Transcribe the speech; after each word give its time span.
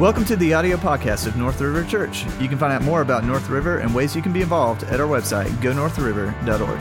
Welcome 0.00 0.24
to 0.24 0.36
the 0.36 0.54
audio 0.54 0.78
podcast 0.78 1.26
of 1.26 1.36
North 1.36 1.60
River 1.60 1.84
Church. 1.84 2.24
You 2.40 2.48
can 2.48 2.56
find 2.56 2.72
out 2.72 2.80
more 2.80 3.02
about 3.02 3.22
North 3.22 3.50
River 3.50 3.80
and 3.80 3.94
ways 3.94 4.16
you 4.16 4.22
can 4.22 4.32
be 4.32 4.40
involved 4.40 4.82
at 4.84 4.98
our 4.98 5.06
website, 5.06 5.50
gonorthriver.org. 5.60 6.80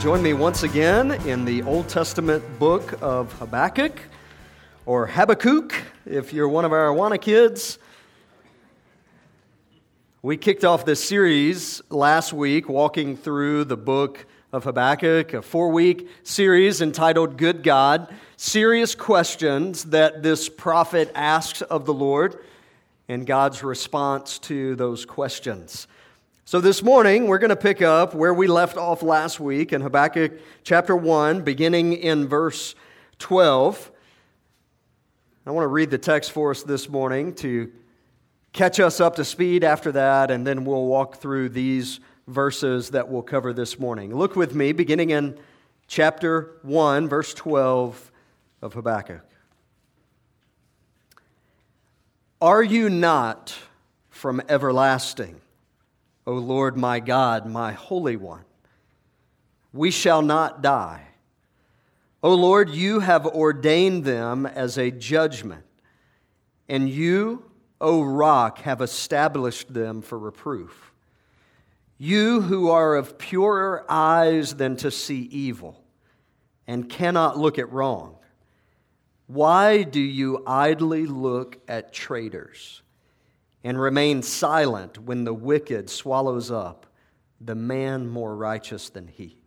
Join 0.00 0.22
me 0.22 0.34
once 0.34 0.62
again 0.62 1.10
in 1.26 1.44
the 1.44 1.64
Old 1.64 1.88
Testament 1.88 2.44
book 2.60 2.96
of 3.02 3.32
Habakkuk, 3.40 3.98
or 4.84 5.08
Habakkuk, 5.08 5.74
if 6.04 6.32
you're 6.32 6.48
one 6.48 6.64
of 6.64 6.72
our 6.72 6.86
Awana 6.86 7.20
kids. 7.20 7.80
We 10.22 10.36
kicked 10.36 10.64
off 10.64 10.84
this 10.84 11.02
series 11.02 11.82
last 11.90 12.32
week, 12.32 12.68
walking 12.68 13.16
through 13.16 13.64
the 13.64 13.76
book 13.76 14.26
of 14.56 14.64
Habakkuk, 14.64 15.34
a 15.34 15.42
four 15.42 15.68
week 15.68 16.08
series 16.22 16.80
entitled 16.80 17.36
Good 17.36 17.62
God. 17.62 18.08
Serious 18.38 18.94
questions 18.94 19.84
that 19.84 20.22
this 20.22 20.48
prophet 20.48 21.12
asks 21.14 21.60
of 21.60 21.84
the 21.84 21.92
Lord 21.92 22.42
and 23.06 23.26
God's 23.26 23.62
response 23.62 24.38
to 24.38 24.74
those 24.76 25.04
questions. 25.04 25.86
So, 26.46 26.62
this 26.62 26.82
morning, 26.82 27.26
we're 27.26 27.36
going 27.36 27.50
to 27.50 27.56
pick 27.56 27.82
up 27.82 28.14
where 28.14 28.32
we 28.32 28.46
left 28.46 28.78
off 28.78 29.02
last 29.02 29.38
week 29.40 29.74
in 29.74 29.82
Habakkuk 29.82 30.32
chapter 30.64 30.96
1, 30.96 31.42
beginning 31.42 31.92
in 31.92 32.26
verse 32.26 32.74
12. 33.18 33.92
I 35.44 35.50
want 35.50 35.64
to 35.64 35.68
read 35.68 35.90
the 35.90 35.98
text 35.98 36.32
for 36.32 36.50
us 36.50 36.62
this 36.62 36.88
morning 36.88 37.34
to 37.36 37.70
catch 38.54 38.80
us 38.80 39.00
up 39.00 39.16
to 39.16 39.24
speed 39.24 39.64
after 39.64 39.92
that, 39.92 40.30
and 40.30 40.46
then 40.46 40.64
we'll 40.64 40.86
walk 40.86 41.16
through 41.16 41.50
these 41.50 42.00
verses 42.26 42.90
that 42.90 43.08
we'll 43.08 43.22
cover 43.22 43.52
this 43.52 43.78
morning. 43.78 44.14
Look 44.14 44.36
with 44.36 44.54
me, 44.54 44.72
beginning 44.72 45.10
in 45.10 45.38
chapter 45.86 46.58
1, 46.62 47.08
verse 47.08 47.32
12 47.34 48.10
of 48.62 48.74
Habakkuk. 48.74 49.24
Are 52.40 52.62
you 52.62 52.90
not 52.90 53.54
from 54.10 54.42
everlasting, 54.48 55.40
O 56.26 56.32
Lord 56.32 56.76
my 56.76 57.00
God, 57.00 57.46
my 57.46 57.72
Holy 57.72 58.16
One? 58.16 58.44
We 59.72 59.90
shall 59.90 60.22
not 60.22 60.62
die. 60.62 61.02
O 62.22 62.34
Lord, 62.34 62.70
you 62.70 63.00
have 63.00 63.24
ordained 63.24 64.04
them 64.04 64.46
as 64.46 64.78
a 64.78 64.90
judgment, 64.90 65.64
and 66.68 66.90
you, 66.90 67.44
O 67.80 68.02
rock, 68.02 68.58
have 68.62 68.80
established 68.80 69.72
them 69.72 70.02
for 70.02 70.18
reproof. 70.18 70.92
You 71.98 72.42
who 72.42 72.70
are 72.70 72.94
of 72.94 73.16
purer 73.16 73.84
eyes 73.88 74.54
than 74.54 74.76
to 74.78 74.90
see 74.90 75.22
evil 75.22 75.82
and 76.66 76.88
cannot 76.88 77.38
look 77.38 77.58
at 77.58 77.72
wrong, 77.72 78.16
why 79.26 79.82
do 79.82 80.00
you 80.00 80.42
idly 80.46 81.06
look 81.06 81.58
at 81.66 81.92
traitors 81.92 82.82
and 83.64 83.80
remain 83.80 84.22
silent 84.22 84.98
when 84.98 85.24
the 85.24 85.34
wicked 85.34 85.90
swallows 85.90 86.50
up 86.50 86.86
the 87.40 87.54
man 87.54 88.08
more 88.08 88.36
righteous 88.36 88.90
than 88.90 89.08
he? 89.08 89.38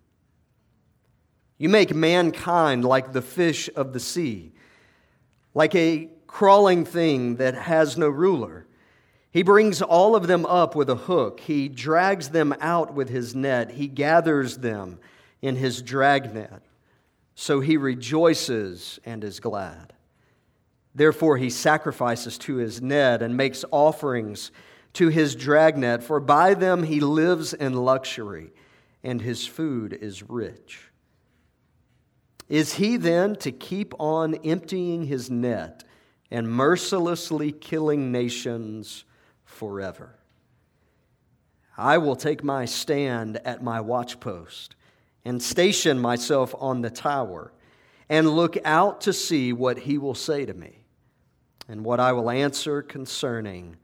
You 1.58 1.70
make 1.70 1.94
mankind 1.94 2.83
like 2.83 3.14
the 3.14 3.22
fish 3.22 3.70
of 3.75 3.94
the 3.94 4.00
sea, 4.00 4.53
like 5.53 5.75
a 5.75 6.09
crawling 6.25 6.83
thing 6.83 7.36
that 7.36 7.53
has 7.53 7.97
no 7.97 8.09
ruler. 8.09 8.66
He 9.32 9.44
brings 9.44 9.82
all 9.82 10.16
of 10.16 10.28
them 10.28 10.46
up 10.46 10.76
with 10.76 10.90
a 10.90 10.96
hook. 10.96 11.40
He 11.42 11.70
drags 11.70 12.30
them 12.30 12.56
out 12.60 12.94
with 12.94 13.10
his 13.10 13.36
net. 13.36 13.72
He 13.72 13.88
gathers 13.88 14.58
them 14.58 15.00
in 15.42 15.56
his 15.56 15.82
dragnet. 15.82 16.64
So 17.36 17.60
he 17.60 17.78
rejoices 17.78 19.00
and 19.06 19.24
is 19.24 19.40
glad. 19.40 19.94
Therefore, 20.96 21.38
he 21.38 21.50
sacrifices 21.50 22.38
to 22.39 22.56
his 22.56 22.82
net 22.82 23.22
and 23.22 23.38
makes 23.38 23.64
offerings 23.72 24.52
to 24.94 25.10
his 25.10 25.36
dragnet, 25.36 26.04
for 26.04 26.20
by 26.20 26.56
them 26.56 26.84
he 26.84 27.00
lives 27.00 27.54
in 27.54 27.73
luxury, 27.73 28.52
and 29.04 29.22
his 29.22 29.45
food 29.45 29.94
is 29.94 30.28
rich. 30.28 30.89
Is 32.50 32.73
he 32.73 32.98
then 32.98 33.36
to 33.38 33.52
keep 33.52 33.94
on 34.00 34.34
emptying 34.44 35.04
his 35.04 35.30
net 35.30 35.84
and 36.32 36.52
mercilessly 36.52 37.52
killing 37.52 38.12
nations? 38.12 39.06
Forever. 39.49 40.15
I 41.77 41.98
will 41.98 42.15
take 42.15 42.43
my 42.43 42.65
stand 42.65 43.37
at 43.45 43.64
my 43.64 43.80
watchpost 43.80 44.70
and 45.26 45.42
station 45.42 45.99
myself 45.99 46.54
on 46.60 46.82
the 46.82 46.89
tower 46.89 47.52
and 48.08 48.30
look 48.30 48.58
out 48.64 49.02
to 49.02 49.14
see 49.14 49.54
what 49.54 49.80
he 49.80 49.98
will 49.98 50.15
say 50.15 50.45
to 50.45 50.54
me 50.54 50.86
and 51.67 51.83
what 51.83 51.99
I 51.99 52.11
will 52.11 52.30
answer 52.30 52.82
concerning 52.82 53.76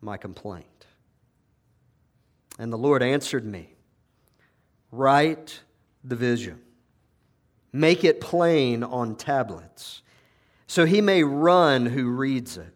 my 0.00 0.16
complaint. 0.16 0.86
And 2.58 2.72
the 2.72 2.78
Lord 2.78 3.02
answered 3.02 3.44
me 3.44 3.74
Write 4.92 5.60
the 6.04 6.16
vision, 6.16 6.60
make 7.72 8.04
it 8.04 8.20
plain 8.20 8.84
on 8.84 9.16
tablets, 9.16 10.02
so 10.66 10.84
he 10.84 11.00
may 11.00 11.24
run 11.24 11.86
who 11.86 12.08
reads 12.08 12.56
it. 12.56 12.75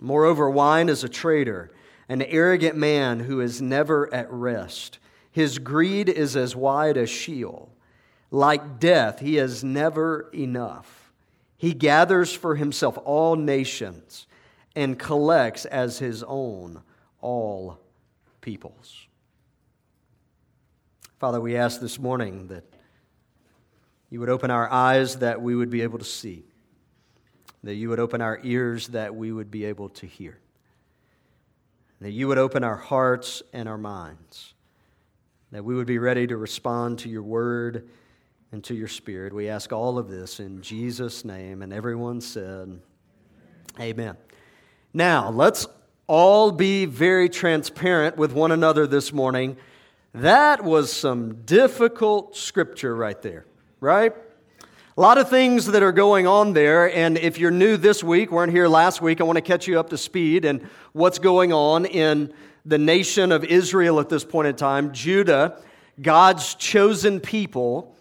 Moreover, 0.00 0.50
wine 0.50 0.88
is 0.88 1.04
a 1.04 1.08
traitor, 1.08 1.70
an 2.08 2.22
arrogant 2.22 2.76
man 2.76 3.20
who 3.20 3.40
is 3.40 3.62
never 3.62 4.12
at 4.12 4.30
rest. 4.30 4.98
His 5.30 5.58
greed 5.58 6.08
is 6.08 6.36
as 6.36 6.54
wide 6.54 6.96
as 6.96 7.10
Sheol. 7.10 7.70
Like 8.30 8.78
death, 8.78 9.20
he 9.20 9.38
is 9.38 9.62
never 9.62 10.28
enough. 10.32 11.12
He 11.56 11.72
gathers 11.72 12.32
for 12.32 12.56
himself 12.56 12.98
all 13.04 13.36
nations 13.36 14.26
and 14.74 14.98
collects 14.98 15.64
as 15.64 15.98
his 15.98 16.22
own 16.22 16.82
all 17.20 17.80
peoples. 18.40 19.06
Father, 21.18 21.40
we 21.40 21.56
ask 21.56 21.80
this 21.80 21.98
morning 21.98 22.48
that 22.48 22.64
you 24.10 24.20
would 24.20 24.28
open 24.28 24.50
our 24.50 24.70
eyes 24.70 25.16
that 25.16 25.40
we 25.40 25.56
would 25.56 25.70
be 25.70 25.80
able 25.80 25.98
to 25.98 26.04
see 26.04 26.44
that 27.66 27.74
you 27.74 27.88
would 27.88 28.00
open 28.00 28.20
our 28.20 28.40
ears 28.42 28.88
that 28.88 29.14
we 29.14 29.32
would 29.32 29.50
be 29.50 29.64
able 29.64 29.88
to 29.90 30.06
hear, 30.06 30.38
that 32.00 32.12
you 32.12 32.28
would 32.28 32.38
open 32.38 32.64
our 32.64 32.76
hearts 32.76 33.42
and 33.52 33.68
our 33.68 33.78
minds, 33.78 34.54
that 35.52 35.64
we 35.64 35.74
would 35.74 35.86
be 35.86 35.98
ready 35.98 36.26
to 36.26 36.36
respond 36.36 36.98
to 37.00 37.08
your 37.08 37.22
word 37.22 37.88
and 38.52 38.62
to 38.64 38.74
your 38.74 38.88
spirit. 38.88 39.32
We 39.32 39.48
ask 39.48 39.72
all 39.72 39.98
of 39.98 40.08
this 40.08 40.40
in 40.40 40.62
Jesus' 40.62 41.24
name. 41.24 41.62
And 41.62 41.72
everyone 41.72 42.20
said, 42.20 42.80
Amen. 43.78 44.16
Now, 44.94 45.30
let's 45.30 45.66
all 46.06 46.52
be 46.52 46.86
very 46.86 47.28
transparent 47.28 48.16
with 48.16 48.32
one 48.32 48.52
another 48.52 48.86
this 48.86 49.12
morning. 49.12 49.56
That 50.14 50.64
was 50.64 50.92
some 50.92 51.42
difficult 51.44 52.36
scripture 52.36 52.96
right 52.96 53.20
there, 53.20 53.44
right? 53.80 54.14
A 54.98 55.02
lot 55.02 55.18
of 55.18 55.28
things 55.28 55.66
that 55.66 55.82
are 55.82 55.92
going 55.92 56.26
on 56.26 56.54
there, 56.54 56.90
and 56.90 57.18
if 57.18 57.38
you're 57.38 57.50
new 57.50 57.76
this 57.76 58.02
week, 58.02 58.32
weren't 58.32 58.50
here 58.50 58.66
last 58.66 59.02
week, 59.02 59.20
I 59.20 59.24
want 59.24 59.36
to 59.36 59.42
catch 59.42 59.66
you 59.66 59.78
up 59.78 59.90
to 59.90 59.98
speed 59.98 60.46
and 60.46 60.66
what's 60.92 61.18
going 61.18 61.52
on 61.52 61.84
in 61.84 62.32
the 62.64 62.78
nation 62.78 63.30
of 63.30 63.44
Israel 63.44 64.00
at 64.00 64.08
this 64.08 64.24
point 64.24 64.48
in 64.48 64.56
time. 64.56 64.94
Judah, 64.94 65.60
God's 66.00 66.54
chosen 66.54 67.20
people, 67.20 67.94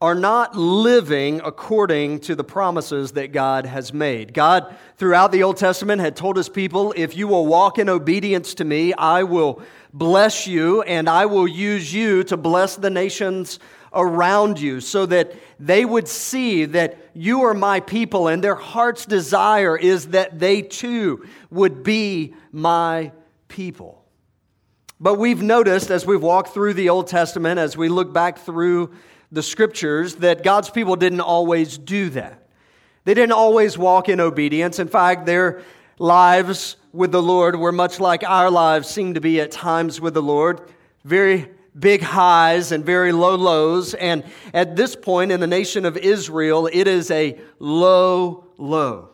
are 0.00 0.14
not 0.14 0.54
living 0.54 1.40
according 1.44 2.20
to 2.20 2.36
the 2.36 2.44
promises 2.44 3.12
that 3.12 3.32
God 3.32 3.66
has 3.66 3.92
made. 3.92 4.34
God, 4.34 4.76
throughout 4.98 5.32
the 5.32 5.42
Old 5.42 5.56
Testament, 5.56 6.00
had 6.00 6.14
told 6.14 6.36
his 6.36 6.48
people, 6.48 6.94
if 6.94 7.16
you 7.16 7.26
will 7.26 7.46
walk 7.46 7.78
in 7.80 7.88
obedience 7.88 8.54
to 8.54 8.64
me, 8.64 8.92
I 8.94 9.24
will 9.24 9.62
bless 9.92 10.46
you 10.46 10.82
and 10.82 11.08
I 11.08 11.26
will 11.26 11.48
use 11.48 11.92
you 11.92 12.22
to 12.24 12.36
bless 12.36 12.76
the 12.76 12.90
nations 12.90 13.58
around 13.94 14.60
you 14.60 14.80
so 14.80 15.06
that 15.06 15.32
they 15.58 15.84
would 15.84 16.08
see 16.08 16.64
that 16.64 16.98
you 17.14 17.42
are 17.42 17.54
my 17.54 17.80
people 17.80 18.28
and 18.28 18.42
their 18.42 18.54
heart's 18.54 19.06
desire 19.06 19.76
is 19.76 20.08
that 20.08 20.38
they 20.38 20.62
too 20.62 21.26
would 21.50 21.82
be 21.82 22.34
my 22.52 23.12
people. 23.48 24.04
But 25.00 25.14
we've 25.14 25.42
noticed 25.42 25.90
as 25.90 26.06
we've 26.06 26.22
walked 26.22 26.54
through 26.54 26.74
the 26.74 26.88
Old 26.88 27.08
Testament, 27.08 27.58
as 27.58 27.76
we 27.76 27.88
look 27.88 28.12
back 28.12 28.38
through 28.38 28.92
the 29.32 29.42
scriptures, 29.42 30.16
that 30.16 30.42
God's 30.42 30.70
people 30.70 30.96
didn't 30.96 31.20
always 31.20 31.76
do 31.78 32.10
that. 32.10 32.48
They 33.04 33.14
didn't 33.14 33.32
always 33.32 33.76
walk 33.76 34.08
in 34.08 34.20
obedience. 34.20 34.78
In 34.78 34.88
fact, 34.88 35.26
their 35.26 35.62
lives 35.98 36.76
with 36.92 37.12
the 37.12 37.22
Lord 37.22 37.56
were 37.56 37.72
much 37.72 38.00
like 38.00 38.24
our 38.24 38.50
lives 38.50 38.88
seem 38.88 39.14
to 39.14 39.20
be 39.20 39.40
at 39.40 39.50
times 39.50 40.00
with 40.00 40.14
the 40.14 40.22
Lord. 40.22 40.60
Very 41.04 41.50
big 41.78 42.02
highs 42.02 42.72
and 42.72 42.84
very 42.84 43.12
low 43.12 43.34
lows. 43.34 43.94
And 43.94 44.24
at 44.52 44.76
this 44.76 44.94
point 44.94 45.32
in 45.32 45.40
the 45.40 45.46
nation 45.46 45.84
of 45.84 45.96
Israel, 45.96 46.68
it 46.72 46.86
is 46.86 47.10
a 47.10 47.38
low 47.58 48.46
low. 48.58 49.10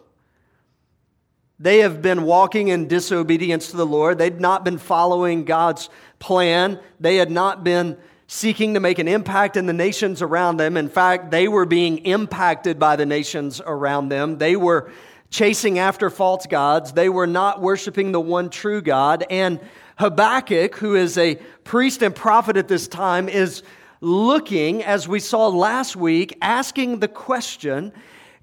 They 1.59 1.81
have 1.81 2.01
been 2.01 2.23
walking 2.23 2.69
in 2.69 2.89
disobedience 2.89 3.71
to 3.71 3.77
the 3.77 3.87
Lord. 3.87 4.17
They'd 4.17 4.41
not 4.41 4.65
been 4.65 4.79
following 4.79 5.45
God's 5.45 5.91
plan. 6.19 6.81
They 6.99 7.17
had 7.17 7.31
not 7.31 7.65
been 7.65 7.99
seeking 8.27 8.75
to 8.75 8.81
make 8.81 8.99
an 8.99 9.09
impact 9.09 9.57
in 9.57 9.67
the 9.67 9.73
nations 9.73 10.23
around 10.23 10.57
them. 10.57 10.77
In 10.77 10.89
fact, 10.89 11.31
they 11.31 11.49
were 11.49 11.67
being 11.67 11.99
impacted 11.99 12.79
by 12.79 12.97
the 12.97 13.05
nations 13.05 13.61
around 13.65 14.09
them. 14.09 14.39
They 14.39 14.57
were 14.57 14.91
chasing 15.31 15.79
after 15.79 16.09
false 16.09 16.47
gods. 16.47 16.93
They 16.93 17.09
were 17.09 17.27
not 17.27 17.61
worshiping 17.61 18.13
the 18.13 18.21
one 18.21 18.49
true 18.49 18.81
God. 18.81 19.25
And 19.29 19.61
Habakkuk, 20.01 20.77
who 20.77 20.95
is 20.95 21.19
a 21.19 21.35
priest 21.63 22.03
and 22.03 22.15
prophet 22.15 22.57
at 22.57 22.69
this 22.69 22.89
time, 22.89 23.29
is 23.29 23.63
looking, 24.01 24.83
as 24.83 25.07
we 25.07 25.21
saw 25.21 25.49
last 25.49 25.95
week, 25.95 26.39
asking 26.41 27.01
the 27.01 27.09
question 27.09 27.93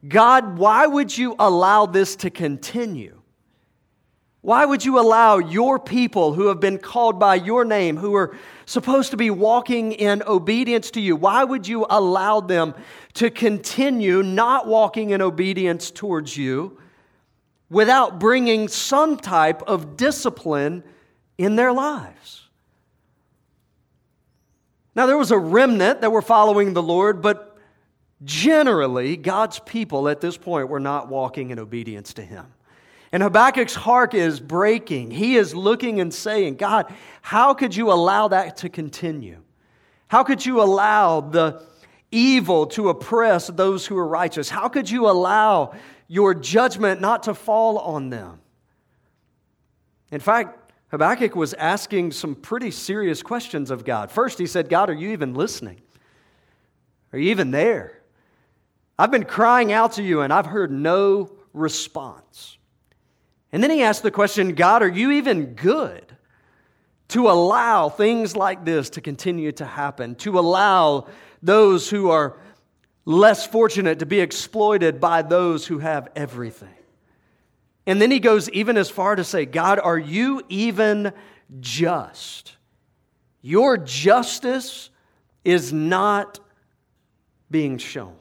God, 0.07 0.59
why 0.59 0.86
would 0.86 1.18
you 1.18 1.36
allow 1.39 1.88
this 1.88 2.15
to 2.18 2.30
continue? 2.30 3.19
Why 4.42 4.65
would 4.65 4.86
you 4.86 5.00
allow 5.00 5.39
your 5.39 5.80
people 5.80 6.33
who 6.33 6.45
have 6.50 6.59
been 6.59 6.77
called 6.77 7.19
by 7.19 7.33
your 7.33 7.65
name, 7.65 7.98
who 7.98 8.13
are 8.13 8.38
supposed 8.68 9.09
to 9.09 9.18
be 9.18 9.31
walking 9.31 9.94
in 9.94 10.21
obedience 10.27 10.92
to 10.92 11.01
you, 11.01 11.15
why 11.15 11.44
would 11.44 11.68
you 11.68 11.88
allow 11.89 12.39
them 12.39 12.75
to 13.15 13.31
continue 13.31 14.21
not 14.21 14.68
walking 14.68 15.09
in 15.09 15.24
obedience 15.24 15.89
towards 15.89 16.38
you 16.38 16.77
without 17.71 18.19
bringing 18.19 18.68
some 18.68 19.18
type 19.18 19.63
of 19.63 19.98
discipline 19.98 20.83
in 21.38 21.56
their 21.56 21.72
lives? 21.72 22.44
Now, 24.95 25.06
there 25.06 25.18
was 25.18 25.31
a 25.31 25.38
remnant 25.38 26.01
that 26.01 26.12
were 26.12 26.22
following 26.22 26.74
the 26.74 26.81
Lord, 26.81 27.22
but 27.22 27.48
Generally, 28.24 29.18
God's 29.18 29.60
people 29.60 30.10
at 30.10 30.22
this 30.22 30.38
point 30.38 30.69
were 30.69 30.80
not 30.80 31.07
walking 31.07 31.51
in 31.51 31.60
obedience 31.60 32.13
to 32.16 32.24
Him. 32.24 32.45
And 33.12 33.24
Habakkuk's 33.24 33.75
heart 33.75 34.13
is 34.13 34.39
breaking. 34.39 35.12
He 35.12 35.38
is 35.38 35.54
looking 35.56 36.01
and 36.01 36.13
saying, 36.13 36.56
God, 36.56 36.94
how 37.22 37.54
could 37.54 37.75
you 37.75 37.92
allow 37.92 38.28
that 38.30 38.57
to 38.57 38.69
continue? 38.69 39.42
How 40.07 40.24
could 40.24 40.45
you 40.45 40.62
allow 40.62 41.22
the 41.22 41.63
evil 42.12 42.66
to 42.68 42.90
oppress 42.90 43.48
those 43.48 43.86
who 43.86 43.98
are 43.98 44.07
righteous? 44.07 44.50
How 44.50 44.68
could 44.68 44.90
you 44.90 45.07
allow 45.10 45.75
your 46.07 46.33
judgment 46.33 47.00
not 47.00 47.24
to 47.24 47.33
fall 47.33 47.78
on 47.78 48.10
them? 48.10 48.40
In 50.12 50.19
fact, 50.19 50.67
Habakkuk 50.89 51.36
was 51.36 51.54
asking 51.56 52.12
some 52.12 52.36
pretty 52.36 52.72
serious 52.72 53.22
questions 53.22 53.72
of 53.72 53.84
God. 53.84 54.10
First, 54.10 54.39
he 54.39 54.48
said, 54.48 54.69
God, 54.69 54.89
are 54.89 54.94
you 54.94 55.10
even 55.10 55.34
listening? 55.34 55.81
Are 57.12 57.19
you 57.19 57.31
even 57.31 57.51
there? 57.51 58.01
I've 58.98 59.12
been 59.12 59.25
crying 59.25 59.72
out 59.72 59.94
to 59.94 60.04
you 60.04 60.22
and 60.22 60.31
I've 60.31 60.45
heard 60.45 60.72
no 60.72 61.31
response. 61.54 62.57
And 63.51 63.62
then 63.62 63.69
he 63.69 63.84
asked 63.84 64.04
the 64.04 64.12
question 64.12 64.56
God, 64.56 64.81
are 64.81 64.88
you 64.88 65.12
even 65.12 65.54
good 65.54 66.06
to 67.10 67.30
allow 67.30 67.90
things 67.90 68.36
like 68.36 68.66
this 68.66 68.90
to 68.92 69.01
continue 69.01 69.51
to 69.54 69.66
happen, 69.66 70.16
to 70.16 70.40
allow 70.40 71.07
those 71.42 71.90
who 71.90 72.10
are 72.10 72.38
less 73.06 73.45
fortunate 73.45 74.00
to 74.00 74.06
be 74.06 74.19
exploited 74.19 75.00
by 75.00 75.22
those 75.22 75.68
who 75.68 75.80
have 75.80 76.10
everything? 76.16 76.69
And 77.88 78.01
then 78.01 78.12
he 78.12 78.19
goes 78.19 78.50
even 78.50 78.75
as 78.75 78.89
far 78.89 79.16
to 79.16 79.24
say, 79.24 79.45
God, 79.45 79.80
are 79.80 79.98
you 79.98 80.44
even 80.50 81.13
just? 81.62 82.57
Your 83.42 83.78
justice 83.78 84.89
is 85.45 85.72
not 85.72 86.42
being 87.50 87.78
shown. 87.78 88.18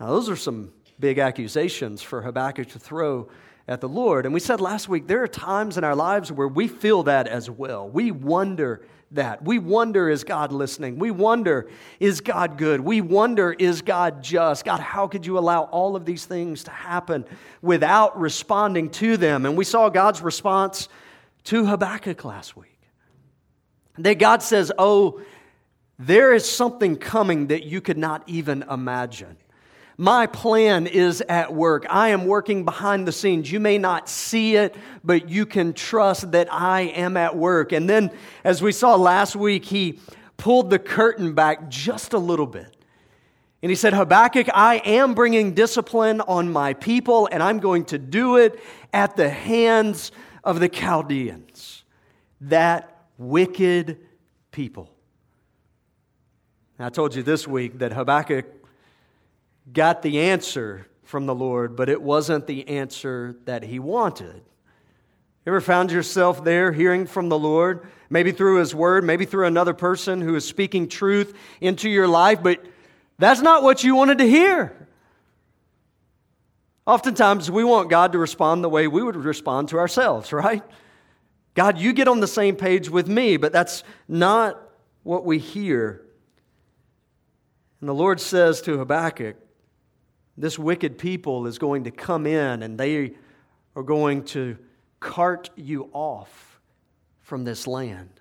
Now, 0.00 0.06
those 0.08 0.30
are 0.30 0.36
some 0.36 0.72
big 0.98 1.18
accusations 1.18 2.00
for 2.00 2.22
Habakkuk 2.22 2.68
to 2.70 2.78
throw 2.78 3.28
at 3.68 3.82
the 3.82 3.88
Lord. 3.88 4.24
And 4.24 4.32
we 4.32 4.40
said 4.40 4.62
last 4.62 4.88
week, 4.88 5.06
there 5.06 5.22
are 5.22 5.28
times 5.28 5.76
in 5.76 5.84
our 5.84 5.94
lives 5.94 6.32
where 6.32 6.48
we 6.48 6.66
feel 6.66 7.02
that 7.02 7.28
as 7.28 7.50
well. 7.50 7.86
We 7.86 8.10
wonder 8.10 8.86
that. 9.14 9.42
We 9.42 9.58
wonder, 9.58 10.08
is 10.08 10.24
God 10.24 10.52
listening? 10.52 10.98
We 10.98 11.10
wonder, 11.10 11.68
is 12.00 12.20
God 12.20 12.58
good? 12.58 12.80
We 12.80 13.00
wonder, 13.00 13.52
is 13.52 13.82
God 13.82 14.22
just? 14.22 14.64
God, 14.64 14.80
how 14.80 15.08
could 15.08 15.26
you 15.26 15.38
allow 15.38 15.62
all 15.64 15.96
of 15.96 16.04
these 16.04 16.24
things 16.24 16.64
to 16.64 16.70
happen 16.70 17.24
without 17.62 18.18
responding 18.18 18.90
to 18.90 19.16
them? 19.16 19.46
And 19.46 19.56
we 19.56 19.64
saw 19.64 19.88
God's 19.88 20.20
response 20.20 20.88
to 21.44 21.66
Habakkuk 21.66 22.24
last 22.24 22.56
week. 22.56 22.78
That 23.98 24.18
God 24.18 24.42
says, 24.42 24.72
Oh, 24.78 25.20
there 25.98 26.32
is 26.32 26.48
something 26.50 26.96
coming 26.96 27.48
that 27.48 27.64
you 27.64 27.80
could 27.80 27.98
not 27.98 28.22
even 28.26 28.62
imagine. 28.68 29.36
My 29.96 30.26
plan 30.26 30.86
is 30.86 31.20
at 31.20 31.54
work. 31.54 31.86
I 31.88 32.08
am 32.08 32.26
working 32.26 32.64
behind 32.64 33.06
the 33.06 33.12
scenes. 33.12 33.50
You 33.50 33.60
may 33.60 33.78
not 33.78 34.08
see 34.08 34.56
it, 34.56 34.74
but 35.04 35.28
you 35.28 35.46
can 35.46 35.72
trust 35.72 36.32
that 36.32 36.52
I 36.52 36.82
am 36.82 37.16
at 37.16 37.36
work. 37.36 37.72
And 37.72 37.88
then, 37.88 38.10
as 38.42 38.60
we 38.60 38.72
saw 38.72 38.96
last 38.96 39.36
week, 39.36 39.64
he 39.64 40.00
pulled 40.36 40.70
the 40.70 40.80
curtain 40.80 41.34
back 41.34 41.68
just 41.68 42.12
a 42.12 42.18
little 42.18 42.46
bit. 42.46 42.76
And 43.62 43.70
he 43.70 43.76
said, 43.76 43.94
Habakkuk, 43.94 44.48
I 44.52 44.76
am 44.84 45.14
bringing 45.14 45.54
discipline 45.54 46.20
on 46.20 46.52
my 46.52 46.74
people, 46.74 47.28
and 47.30 47.42
I'm 47.42 47.60
going 47.60 47.84
to 47.86 47.98
do 47.98 48.36
it 48.36 48.60
at 48.92 49.16
the 49.16 49.30
hands 49.30 50.12
of 50.42 50.60
the 50.60 50.68
Chaldeans, 50.68 51.84
that 52.42 53.06
wicked 53.16 53.98
people. 54.50 54.90
I 56.78 56.90
told 56.90 57.14
you 57.14 57.22
this 57.22 57.46
week 57.46 57.78
that 57.78 57.92
Habakkuk 57.92 58.44
got 59.72 60.02
the 60.02 60.20
answer 60.20 60.86
from 61.04 61.26
the 61.26 61.34
Lord, 61.34 61.76
but 61.76 61.88
it 61.88 62.02
wasn't 62.02 62.46
the 62.46 62.68
answer 62.68 63.36
that 63.44 63.62
he 63.62 63.78
wanted. 63.78 64.42
Ever 65.46 65.60
found 65.60 65.90
yourself 65.90 66.42
there 66.42 66.72
hearing 66.72 67.06
from 67.06 67.28
the 67.28 67.38
Lord, 67.38 67.86
maybe 68.08 68.32
through 68.32 68.58
his 68.60 68.74
word, 68.74 69.04
maybe 69.04 69.26
through 69.26 69.46
another 69.46 69.74
person 69.74 70.20
who 70.20 70.34
is 70.34 70.46
speaking 70.46 70.88
truth 70.88 71.34
into 71.60 71.90
your 71.90 72.08
life, 72.08 72.42
but 72.42 72.64
that's 73.18 73.42
not 73.42 73.62
what 73.62 73.84
you 73.84 73.94
wanted 73.94 74.18
to 74.18 74.28
hear? 74.28 74.88
Oftentimes, 76.86 77.50
we 77.50 77.64
want 77.64 77.90
God 77.90 78.12
to 78.12 78.18
respond 78.18 78.62
the 78.62 78.68
way 78.68 78.88
we 78.88 79.02
would 79.02 79.16
respond 79.16 79.68
to 79.68 79.78
ourselves, 79.78 80.32
right? 80.32 80.62
God, 81.54 81.78
you 81.78 81.92
get 81.92 82.08
on 82.08 82.20
the 82.20 82.26
same 82.26 82.56
page 82.56 82.90
with 82.90 83.08
me, 83.08 83.36
but 83.36 83.52
that's 83.52 83.84
not 84.08 84.60
what 85.02 85.24
we 85.24 85.38
hear. 85.38 86.04
And 87.80 87.88
the 87.88 87.94
Lord 87.94 88.20
says 88.20 88.60
to 88.62 88.78
Habakkuk, 88.78 89.36
this 90.36 90.58
wicked 90.58 90.98
people 90.98 91.46
is 91.46 91.58
going 91.58 91.84
to 91.84 91.90
come 91.90 92.26
in 92.26 92.62
and 92.62 92.78
they 92.78 93.12
are 93.76 93.82
going 93.82 94.24
to 94.24 94.56
cart 95.00 95.50
you 95.56 95.90
off 95.92 96.60
from 97.20 97.44
this 97.44 97.66
land. 97.66 98.20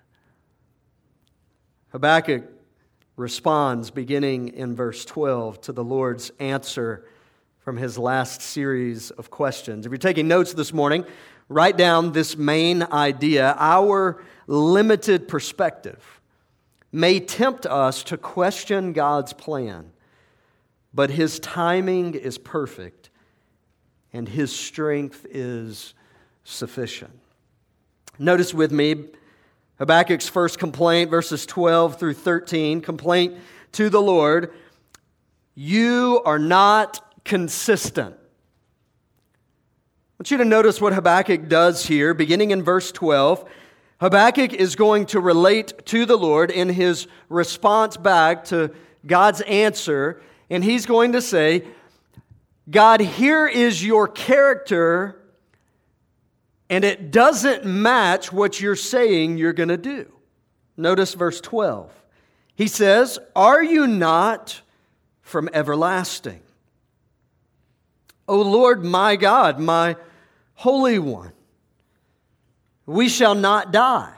Habakkuk 1.92 2.44
responds, 3.16 3.92
beginning 3.92 4.50
in 4.50 4.76
verse 4.76 5.06
12, 5.06 5.62
to 5.62 5.72
the 5.72 5.84
Lord's 5.84 6.32
answer 6.40 7.06
from 7.60 7.78
his 7.78 7.98
last 7.98 8.42
series 8.42 9.12
of 9.12 9.30
questions. 9.30 9.86
If 9.86 9.92
you're 9.92 9.98
taking 9.98 10.28
notes 10.28 10.54
this 10.54 10.74
morning, 10.74 11.06
write 11.48 11.78
down 11.78 12.12
this 12.12 12.36
main 12.36 12.84
idea. 12.84 13.56
Our 13.58 14.22
limited 14.48 15.28
perspective 15.28 16.22
may 16.92 17.20
tempt 17.20 17.66
us 17.66 18.04
to 18.04 18.18
question 18.18 18.92
God's 18.92 19.34
plan 19.34 19.93
but 20.94 21.10
his 21.10 21.40
timing 21.40 22.14
is 22.14 22.38
perfect 22.38 23.10
and 24.12 24.30
his 24.30 24.56
strength 24.56 25.26
is 25.30 25.94
sufficient. 26.44 27.20
Notice 28.20 28.54
with 28.54 28.72
me 28.72 29.06
Habakkuk's 29.80 30.30
first 30.30 30.60
complaint, 30.60 31.10
verses 31.10 31.46
12 31.46 31.98
through 31.98 32.14
13, 32.14 32.82
complaint 32.82 33.36
to 33.74 33.90
the 33.90 34.02
Lord 34.02 34.54
You 35.56 36.22
are 36.26 36.40
not 36.40 37.24
consistent. 37.26 38.16
I 38.16 38.20
want 40.20 40.32
you 40.32 40.38
to 40.38 40.46
notice 40.46 40.80
what 40.80 40.94
Habakkuk 40.94 41.50
does 41.50 41.86
here, 41.88 42.14
beginning 42.14 42.52
in 42.52 42.62
verse 42.62 42.92
12. 42.92 43.50
Habakkuk 44.00 44.54
is 44.54 44.76
going 44.76 45.08
to 45.08 45.20
relate 45.20 45.86
to 45.88 46.06
the 46.06 46.18
Lord 46.18 46.52
in 46.52 46.70
his 46.70 47.08
response 47.30 47.98
back 47.98 48.46
to 48.46 48.72
God's 49.06 49.42
answer 49.42 50.22
and 50.54 50.64
he's 50.64 50.86
going 50.86 51.14
to 51.14 51.22
say, 51.22 51.64
God, 52.70 53.02
here 53.02 53.48
is 53.48 53.84
your 53.84 54.08
character, 54.08 55.20
and 56.70 56.84
it 56.84 57.10
doesn't 57.10 57.66
match 57.66 58.32
what 58.32 58.62
you're 58.62 58.76
saying 58.76 59.40
you're 59.40 59.52
going 59.52 59.70
to 59.70 59.78
do. 59.78 60.12
Notice 60.78 61.16
verse 61.16 61.42
12. 61.42 61.92
He 62.54 62.68
says, 62.68 63.18
Are 63.36 63.64
you 63.64 63.88
not 63.88 64.62
from 65.24 65.50
everlasting? 65.54 66.42
O 68.28 68.40
Lord 68.40 68.86
my 68.86 69.16
God, 69.16 69.60
my 69.60 69.96
Holy 70.54 71.00
One, 71.00 71.34
we 72.86 73.10
shall 73.10 73.34
not 73.34 73.72
die. 73.72 74.14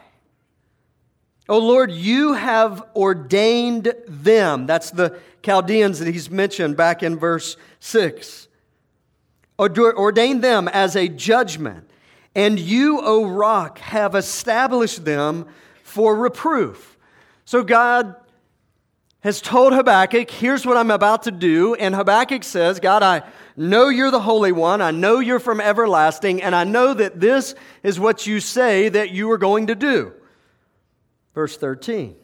O 1.47 1.59
Lord, 1.59 1.91
you 1.91 2.33
have 2.33 2.83
ordained 2.95 3.93
them. 4.07 4.65
That's 4.65 4.89
the 4.89 5.19
Chaldeans 5.43 5.99
that 5.99 6.07
he's 6.07 6.29
mentioned 6.31 6.75
back 6.75 7.03
in 7.03 7.17
verse 7.17 7.55
6. 7.79 8.47
Ordained 9.59 10.43
them 10.43 10.67
as 10.67 10.95
a 10.95 11.07
judgment. 11.07 11.89
And 12.33 12.59
you, 12.59 12.99
O 13.01 13.27
rock, 13.27 13.77
have 13.77 14.15
established 14.15 15.05
them 15.05 15.45
for 15.83 16.15
reproof. 16.15 16.97
So 17.45 17.63
God 17.63 18.15
has 19.21 19.39
told 19.39 19.71
Habakkuk, 19.73 20.29
here's 20.29 20.65
what 20.65 20.77
I'm 20.77 20.91
about 20.91 21.23
to 21.23 21.31
do. 21.31 21.75
And 21.75 21.95
Habakkuk 21.95 22.43
says, 22.43 22.79
God, 22.79 23.03
I 23.03 23.23
know 23.55 23.89
you're 23.89 24.11
the 24.11 24.19
Holy 24.19 24.51
One. 24.51 24.81
I 24.81 24.91
know 24.91 25.19
you're 25.19 25.39
from 25.39 25.61
everlasting. 25.61 26.41
And 26.41 26.55
I 26.55 26.63
know 26.63 26.93
that 26.93 27.19
this 27.19 27.55
is 27.83 27.99
what 27.99 28.27
you 28.27 28.39
say 28.39 28.89
that 28.89 29.11
you 29.11 29.31
are 29.31 29.37
going 29.37 29.67
to 29.67 29.75
do. 29.75 30.11
Verse 31.35 31.57
13. 31.57 32.15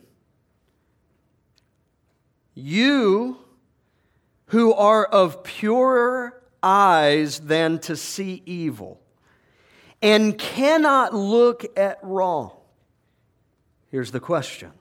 You 2.55 3.37
who 4.47 4.73
are 4.73 5.05
of 5.05 5.43
purer 5.43 6.41
eyes 6.63 7.39
than 7.41 7.79
to 7.79 7.95
see 7.95 8.41
evil 8.45 9.01
and 10.01 10.37
cannot 10.37 11.13
look 11.13 11.65
at 11.77 11.99
wrong. 12.01 12.51
Here's 13.89 14.11
the 14.11 14.19
question 14.21 14.71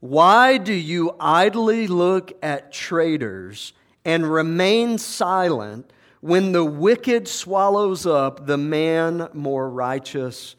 Why 0.00 0.58
do 0.58 0.74
you 0.74 1.16
idly 1.18 1.86
look 1.86 2.32
at 2.42 2.70
traitors 2.70 3.72
and 4.04 4.30
remain 4.30 4.98
silent 4.98 5.90
when 6.20 6.52
the 6.52 6.64
wicked 6.64 7.28
swallows 7.28 8.04
up 8.06 8.46
the 8.46 8.58
man 8.58 9.28
more 9.32 9.70
righteous 9.70 10.54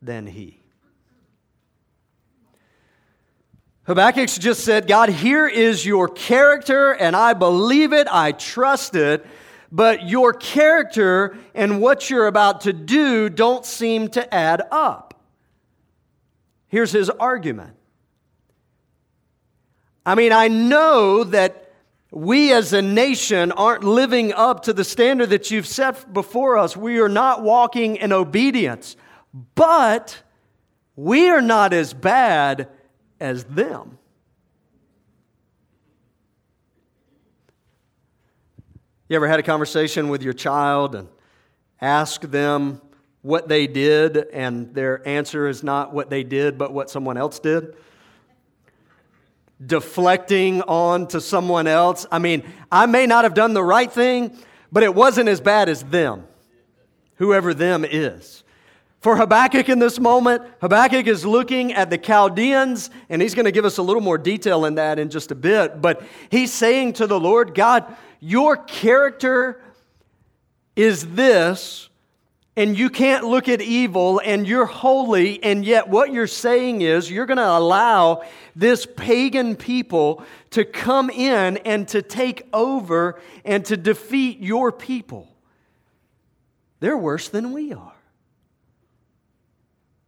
than 0.00 0.26
he? 0.26 0.57
Habakkuk's 3.88 4.36
just 4.36 4.66
said, 4.66 4.86
God, 4.86 5.08
here 5.08 5.48
is 5.48 5.86
your 5.86 6.08
character, 6.08 6.92
and 6.92 7.16
I 7.16 7.32
believe 7.32 7.94
it, 7.94 8.06
I 8.10 8.32
trust 8.32 8.94
it, 8.94 9.24
but 9.72 10.06
your 10.06 10.34
character 10.34 11.38
and 11.54 11.80
what 11.80 12.10
you're 12.10 12.26
about 12.26 12.60
to 12.62 12.74
do 12.74 13.30
don't 13.30 13.64
seem 13.64 14.08
to 14.08 14.34
add 14.34 14.60
up. 14.70 15.14
Here's 16.66 16.92
his 16.92 17.08
argument. 17.08 17.76
I 20.04 20.14
mean, 20.16 20.32
I 20.32 20.48
know 20.48 21.24
that 21.24 21.72
we 22.10 22.52
as 22.52 22.74
a 22.74 22.82
nation 22.82 23.52
aren't 23.52 23.84
living 23.84 24.34
up 24.34 24.64
to 24.64 24.74
the 24.74 24.84
standard 24.84 25.30
that 25.30 25.50
you've 25.50 25.66
set 25.66 26.12
before 26.12 26.58
us. 26.58 26.76
We 26.76 26.98
are 27.00 27.08
not 27.08 27.42
walking 27.42 27.96
in 27.96 28.12
obedience, 28.12 28.96
but 29.54 30.22
we 30.94 31.30
are 31.30 31.40
not 31.40 31.72
as 31.72 31.94
bad 31.94 32.68
as 33.20 33.44
them. 33.44 33.98
You 39.08 39.16
ever 39.16 39.26
had 39.26 39.40
a 39.40 39.42
conversation 39.42 40.08
with 40.10 40.22
your 40.22 40.34
child 40.34 40.94
and 40.94 41.08
ask 41.80 42.20
them 42.20 42.82
what 43.22 43.48
they 43.48 43.66
did, 43.66 44.16
and 44.32 44.74
their 44.74 45.06
answer 45.08 45.48
is 45.48 45.62
not 45.62 45.92
what 45.92 46.10
they 46.10 46.22
did, 46.22 46.58
but 46.58 46.72
what 46.72 46.90
someone 46.90 47.16
else 47.16 47.38
did? 47.38 47.74
Deflecting 49.64 50.62
on 50.62 51.08
to 51.08 51.20
someone 51.20 51.66
else. 51.66 52.06
I 52.12 52.18
mean, 52.18 52.44
I 52.70 52.86
may 52.86 53.06
not 53.06 53.24
have 53.24 53.34
done 53.34 53.54
the 53.54 53.64
right 53.64 53.90
thing, 53.90 54.36
but 54.70 54.82
it 54.82 54.94
wasn't 54.94 55.28
as 55.28 55.40
bad 55.40 55.68
as 55.68 55.82
them, 55.84 56.26
whoever 57.16 57.54
them 57.54 57.84
is. 57.84 58.44
For 59.00 59.16
Habakkuk 59.16 59.68
in 59.68 59.78
this 59.78 60.00
moment, 60.00 60.42
Habakkuk 60.60 61.06
is 61.06 61.24
looking 61.24 61.72
at 61.72 61.88
the 61.88 61.98
Chaldeans, 61.98 62.90
and 63.08 63.22
he's 63.22 63.34
going 63.34 63.44
to 63.44 63.52
give 63.52 63.64
us 63.64 63.78
a 63.78 63.82
little 63.82 64.02
more 64.02 64.18
detail 64.18 64.64
in 64.64 64.74
that 64.74 64.98
in 64.98 65.08
just 65.08 65.30
a 65.30 65.36
bit. 65.36 65.80
But 65.80 66.02
he's 66.30 66.52
saying 66.52 66.94
to 66.94 67.06
the 67.06 67.18
Lord, 67.18 67.54
God, 67.54 67.84
your 68.18 68.56
character 68.56 69.62
is 70.74 71.14
this, 71.14 71.88
and 72.56 72.76
you 72.76 72.90
can't 72.90 73.24
look 73.24 73.48
at 73.48 73.62
evil, 73.62 74.20
and 74.24 74.48
you're 74.48 74.66
holy, 74.66 75.40
and 75.44 75.64
yet 75.64 75.88
what 75.88 76.12
you're 76.12 76.26
saying 76.26 76.82
is 76.82 77.08
you're 77.08 77.26
going 77.26 77.36
to 77.36 77.48
allow 77.48 78.24
this 78.56 78.84
pagan 78.84 79.54
people 79.54 80.24
to 80.50 80.64
come 80.64 81.08
in 81.08 81.58
and 81.58 81.86
to 81.86 82.02
take 82.02 82.48
over 82.52 83.20
and 83.44 83.64
to 83.66 83.76
defeat 83.76 84.40
your 84.40 84.72
people. 84.72 85.28
They're 86.80 86.98
worse 86.98 87.28
than 87.28 87.52
we 87.52 87.72
are. 87.72 87.97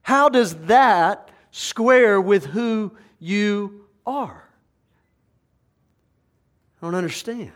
How 0.03 0.29
does 0.29 0.55
that 0.67 1.31
square 1.51 2.21
with 2.21 2.47
who 2.47 2.93
you 3.19 3.87
are? 4.07 4.45
I 6.81 6.87
don't 6.87 6.95
understand. 6.95 7.53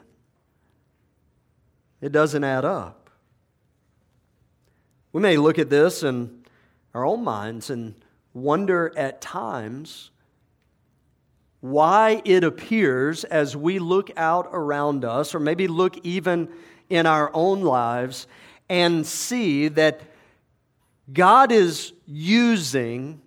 It 2.01 2.13
doesn't 2.13 2.45
add 2.45 2.65
up. 2.65 3.09
We 5.13 5.23
may 5.23 5.37
look 5.37 5.59
at 5.59 5.71
this 5.71 6.03
in 6.03 6.45
our 6.93 7.05
own 7.05 7.25
minds 7.25 7.71
and 7.71 7.95
wonder 8.35 8.93
at 8.97 9.21
times 9.21 10.11
why 11.61 12.21
it 12.27 12.45
appears 12.45 13.25
as 13.25 13.57
we 13.57 13.79
look 13.79 14.11
out 14.19 14.51
around 14.53 15.03
us, 15.05 15.35
or 15.35 15.41
maybe 15.41 15.67
look 15.67 15.97
even 16.05 16.49
in 16.91 17.07
our 17.07 17.31
own 17.33 17.63
lives, 17.63 18.27
and 18.69 19.07
see 19.07 19.69
that 19.69 20.03
God 21.13 21.53
is 21.53 21.93
using 22.07 23.21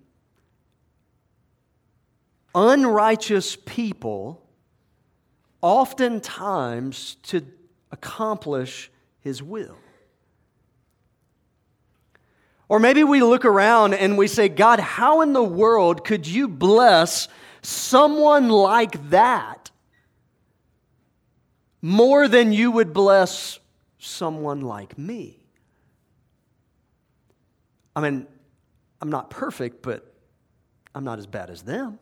unrighteous 2.54 3.56
people 3.56 4.42
oftentimes 5.60 7.16
to 7.24 7.44
accomplish 7.92 8.90
his 9.20 9.42
will. 9.42 9.76
Or 12.68 12.78
maybe 12.78 13.02
we 13.02 13.22
look 13.22 13.44
around 13.44 13.94
and 13.94 14.18
we 14.18 14.26
say, 14.26 14.48
God, 14.48 14.78
how 14.78 15.22
in 15.22 15.32
the 15.32 15.42
world 15.42 16.04
could 16.04 16.26
you 16.26 16.48
bless 16.48 17.28
someone 17.62 18.50
like 18.50 19.10
that 19.10 19.70
more 21.80 22.28
than 22.28 22.52
you 22.52 22.70
would 22.72 22.92
bless 22.92 23.58
someone 23.98 24.60
like 24.60 24.98
me? 24.98 25.37
I 27.98 28.10
mean, 28.10 28.28
I'm 29.02 29.10
not 29.10 29.28
perfect, 29.28 29.82
but 29.82 30.06
I'm 30.94 31.02
not 31.02 31.18
as 31.18 31.26
bad 31.26 31.50
as 31.50 31.62
them. 31.62 31.98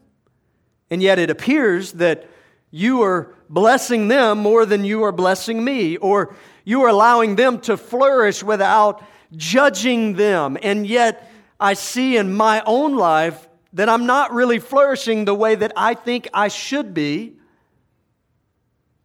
And 0.91 1.03
yet 1.03 1.19
it 1.19 1.31
appears 1.31 1.93
that 1.93 2.29
you 2.71 3.01
are 3.01 3.35
blessing 3.49 4.09
them 4.09 4.39
more 4.39 4.67
than 4.67 4.85
you 4.85 5.05
are 5.05 5.13
blessing 5.13 5.65
me, 5.65 5.97
or 5.97 6.35
you 6.65 6.83
are 6.83 6.89
allowing 6.89 7.37
them 7.37 7.61
to 7.63 7.79
flourish 7.79 8.43
without 8.43 9.03
judging 9.35 10.17
them. 10.17 10.59
And 10.63 10.87
yet 10.87 11.33
I 11.59 11.73
see 11.73 12.19
in 12.19 12.35
my 12.35 12.63
own 12.67 12.97
life 12.97 13.49
that 13.73 13.89
I'm 13.89 14.05
not 14.05 14.35
really 14.35 14.59
flourishing 14.59 15.25
the 15.25 15.35
way 15.35 15.55
that 15.55 15.73
I 15.77 15.95
think 15.95 16.29
I 16.35 16.49
should 16.49 16.93
be. 16.93 17.39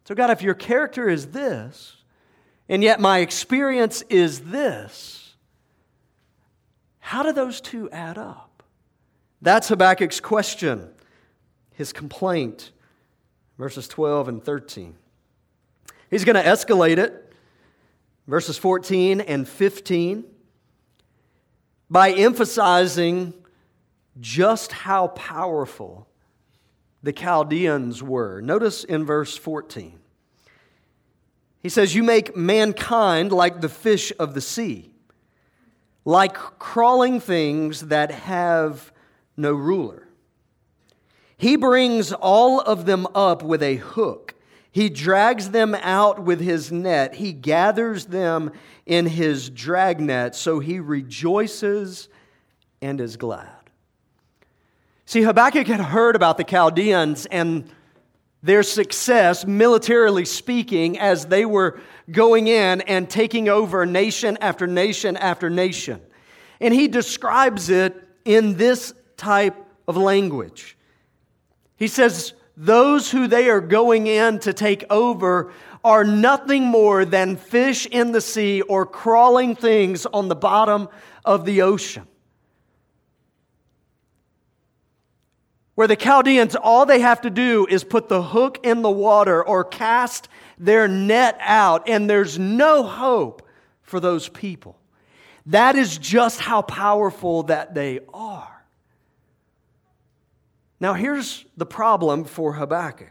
So, 0.04 0.14
God, 0.14 0.28
if 0.28 0.42
your 0.42 0.54
character 0.54 1.08
is 1.08 1.28
this, 1.28 1.96
and 2.68 2.82
yet 2.82 3.00
my 3.00 3.20
experience 3.20 4.02
is 4.10 4.40
this, 4.40 5.21
how 7.04 7.24
do 7.24 7.32
those 7.32 7.60
two 7.60 7.90
add 7.90 8.16
up? 8.16 8.62
That's 9.42 9.68
Habakkuk's 9.68 10.20
question, 10.20 10.88
his 11.72 11.92
complaint, 11.92 12.70
verses 13.58 13.88
12 13.88 14.28
and 14.28 14.42
13. 14.42 14.94
He's 16.10 16.24
going 16.24 16.36
to 16.36 16.42
escalate 16.44 16.98
it, 16.98 17.34
verses 18.28 18.56
14 18.56 19.20
and 19.20 19.48
15, 19.48 20.24
by 21.90 22.12
emphasizing 22.12 23.34
just 24.20 24.70
how 24.70 25.08
powerful 25.08 26.06
the 27.02 27.12
Chaldeans 27.12 28.00
were. 28.00 28.40
Notice 28.40 28.84
in 28.84 29.04
verse 29.04 29.36
14. 29.36 29.98
He 31.58 31.68
says, 31.68 31.96
You 31.96 32.04
make 32.04 32.36
mankind 32.36 33.32
like 33.32 33.60
the 33.60 33.68
fish 33.68 34.12
of 34.20 34.34
the 34.34 34.40
sea 34.40 34.91
like 36.04 36.34
crawling 36.34 37.20
things 37.20 37.82
that 37.82 38.10
have 38.10 38.92
no 39.36 39.52
ruler. 39.52 40.08
He 41.36 41.56
brings 41.56 42.12
all 42.12 42.60
of 42.60 42.86
them 42.86 43.06
up 43.14 43.42
with 43.42 43.62
a 43.62 43.76
hook. 43.76 44.34
He 44.70 44.88
drags 44.88 45.50
them 45.50 45.74
out 45.74 46.22
with 46.22 46.40
his 46.40 46.72
net. 46.72 47.16
He 47.16 47.32
gathers 47.32 48.06
them 48.06 48.52
in 48.86 49.06
his 49.06 49.50
dragnet, 49.50 50.34
so 50.34 50.60
he 50.60 50.80
rejoices 50.80 52.08
and 52.80 53.00
is 53.00 53.16
glad. 53.16 53.48
See, 55.04 55.22
Habakkuk 55.22 55.66
had 55.66 55.80
heard 55.80 56.16
about 56.16 56.38
the 56.38 56.44
Chaldeans 56.44 57.26
and 57.26 57.70
their 58.42 58.62
success, 58.62 59.46
militarily 59.46 60.24
speaking, 60.24 60.98
as 60.98 61.26
they 61.26 61.44
were 61.44 61.80
going 62.10 62.48
in 62.48 62.80
and 62.82 63.08
taking 63.08 63.48
over 63.48 63.86
nation 63.86 64.36
after 64.40 64.66
nation 64.66 65.16
after 65.16 65.48
nation. 65.48 66.00
And 66.60 66.74
he 66.74 66.88
describes 66.88 67.70
it 67.70 67.96
in 68.24 68.56
this 68.56 68.94
type 69.16 69.56
of 69.86 69.96
language. 69.96 70.76
He 71.76 71.88
says, 71.88 72.34
Those 72.56 73.10
who 73.10 73.26
they 73.26 73.48
are 73.50 73.60
going 73.60 74.06
in 74.06 74.38
to 74.40 74.52
take 74.52 74.84
over 74.90 75.52
are 75.84 76.04
nothing 76.04 76.64
more 76.64 77.04
than 77.04 77.36
fish 77.36 77.86
in 77.86 78.12
the 78.12 78.20
sea 78.20 78.60
or 78.62 78.86
crawling 78.86 79.56
things 79.56 80.06
on 80.06 80.28
the 80.28 80.36
bottom 80.36 80.88
of 81.24 81.44
the 81.44 81.62
ocean. 81.62 82.06
Where 85.74 85.88
the 85.88 85.96
Chaldeans, 85.96 86.54
all 86.54 86.84
they 86.86 87.00
have 87.00 87.22
to 87.22 87.30
do 87.30 87.66
is 87.68 87.82
put 87.82 88.08
the 88.08 88.22
hook 88.22 88.60
in 88.62 88.82
the 88.82 88.90
water 88.90 89.42
or 89.42 89.64
cast 89.64 90.28
their 90.62 90.86
net 90.86 91.36
out, 91.40 91.88
and 91.88 92.08
there's 92.08 92.38
no 92.38 92.84
hope 92.84 93.46
for 93.82 94.00
those 94.00 94.28
people. 94.28 94.78
That 95.46 95.74
is 95.74 95.98
just 95.98 96.40
how 96.40 96.62
powerful 96.62 97.44
that 97.44 97.74
they 97.74 98.00
are. 98.14 98.64
Now, 100.78 100.94
here's 100.94 101.44
the 101.56 101.66
problem 101.66 102.24
for 102.24 102.54
Habakkuk. 102.54 103.10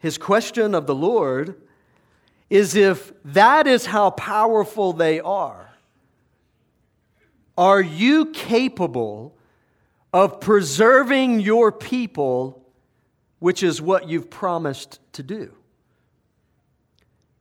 His 0.00 0.18
question 0.18 0.74
of 0.74 0.86
the 0.86 0.94
Lord 0.94 1.60
is 2.50 2.76
if 2.76 3.12
that 3.24 3.66
is 3.66 3.86
how 3.86 4.10
powerful 4.10 4.92
they 4.92 5.20
are, 5.20 5.70
are 7.56 7.80
you 7.80 8.26
capable 8.26 9.34
of 10.12 10.40
preserving 10.40 11.40
your 11.40 11.72
people, 11.72 12.63
which 13.44 13.62
is 13.62 13.82
what 13.82 14.08
you've 14.08 14.30
promised 14.30 15.00
to 15.12 15.22
do? 15.22 15.52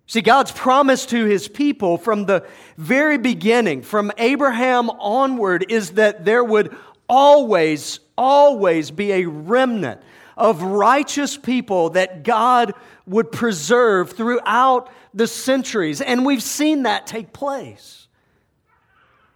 See, 0.06 0.20
God's 0.20 0.52
promise 0.52 1.06
to 1.06 1.24
his 1.24 1.48
people 1.48 1.98
from 1.98 2.26
the 2.26 2.46
very 2.78 3.18
beginning, 3.18 3.84
from 3.84 4.12
Abraham 4.18 4.90
onward, 4.90 5.66
is 5.70 5.92
that 5.92 6.26
there 6.26 6.44
would 6.44 6.76
always, 7.08 8.02
always 8.18 8.92
be 8.92 9.14
a 9.14 9.26
remnant 9.28 10.02
of 10.36 10.62
righteous 10.62 11.38
people 11.38 11.92
that 11.92 12.24
God 12.24 12.74
would 13.08 13.32
preserve 13.32 14.12
throughout 14.12 14.92
the 15.14 15.26
centuries. 15.26 16.02
And 16.02 16.26
we've 16.26 16.44
seen 16.44 16.84
that 16.84 17.08
take 17.08 17.32
place. 17.32 18.10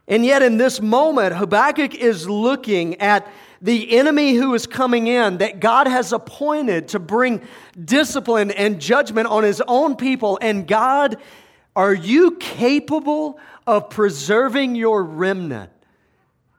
And 0.06 0.26
yet, 0.26 0.42
in 0.42 0.58
this 0.58 0.82
moment, 0.82 1.34
Habakkuk 1.34 1.96
is 1.96 2.28
looking 2.28 3.00
at 3.00 3.26
the 3.62 3.98
enemy 3.98 4.36
who 4.36 4.54
is 4.54 4.68
coming 4.68 5.08
in 5.08 5.38
that 5.40 5.60
God 5.60 5.88
has 5.88 6.14
appointed 6.14 6.90
to 6.90 7.00
bring 7.00 7.42
discipline 7.84 8.52
and 8.52 8.80
judgment 8.80 9.28
on 9.28 9.44
his 9.44 9.62
own 9.68 9.96
people. 9.96 10.38
And 10.42 10.68
God, 10.68 11.18
are 11.76 11.94
you 11.94 12.32
capable 12.38 13.40
of 13.66 13.90
preserving 13.90 14.76
your 14.76 15.04
remnant 15.04 15.72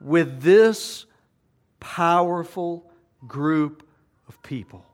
with 0.00 0.42
this 0.42 1.06
powerful 1.80 2.90
group 3.26 3.86
of 4.28 4.42
people? 4.42 4.84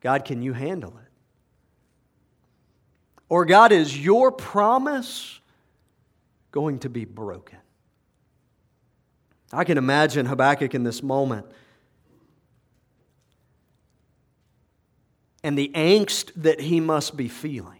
God, 0.00 0.24
can 0.24 0.42
you 0.42 0.52
handle 0.52 0.90
it? 0.90 1.10
Or, 3.28 3.44
God, 3.44 3.72
is 3.72 3.96
your 3.96 4.30
promise 4.30 5.40
going 6.52 6.80
to 6.80 6.90
be 6.90 7.04
broken? 7.04 7.58
I 9.52 9.64
can 9.64 9.78
imagine 9.78 10.26
Habakkuk 10.26 10.74
in 10.74 10.84
this 10.84 11.02
moment 11.02 11.46
and 15.42 15.58
the 15.58 15.70
angst 15.74 16.32
that 16.36 16.60
he 16.60 16.80
must 16.80 17.16
be 17.16 17.28
feeling. 17.28 17.78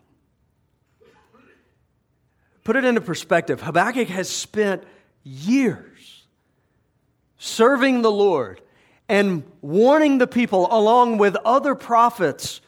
Put 2.63 2.77
it 2.77 2.85
into 2.85 3.01
perspective 3.01 3.61
Habakkuk 3.61 4.09
has 4.09 4.29
spent 4.29 4.85
years 5.23 6.25
serving 7.39 8.03
the 8.03 8.11
Lord 8.11 8.61
and 9.09 9.43
warning 9.61 10.19
the 10.19 10.27
people 10.27 10.69
along 10.71 11.19
with 11.19 11.37
other 11.45 11.75
prophets 11.75 12.61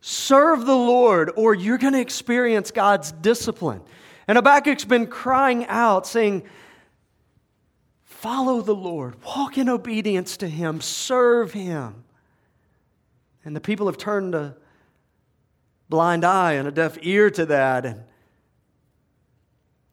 serve 0.00 0.66
the 0.66 0.76
Lord 0.76 1.30
or 1.36 1.54
you're 1.54 1.78
going 1.78 1.94
to 1.94 2.00
experience 2.00 2.70
God's 2.70 3.12
discipline. 3.12 3.80
And 4.28 4.36
Habakkuk's 4.36 4.84
been 4.84 5.06
crying 5.06 5.66
out, 5.66 6.06
saying, 6.06 6.42
Follow 8.22 8.62
the 8.62 8.72
Lord, 8.72 9.16
walk 9.24 9.58
in 9.58 9.68
obedience 9.68 10.36
to 10.36 10.48
Him, 10.48 10.80
serve 10.80 11.54
Him. 11.54 12.04
And 13.44 13.56
the 13.56 13.60
people 13.60 13.86
have 13.86 13.98
turned 13.98 14.36
a 14.36 14.56
blind 15.88 16.24
eye 16.24 16.52
and 16.52 16.68
a 16.68 16.70
deaf 16.70 16.96
ear 17.02 17.30
to 17.30 17.44
that. 17.46 17.84
And 17.84 18.04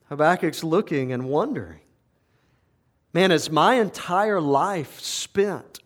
Habakkuk's 0.10 0.64
looking 0.64 1.12
and 1.12 1.28
wondering 1.28 1.80
man, 3.14 3.32
is 3.32 3.50
my 3.50 3.74
entire 3.76 4.40
life 4.40 5.00
spent 5.00 5.80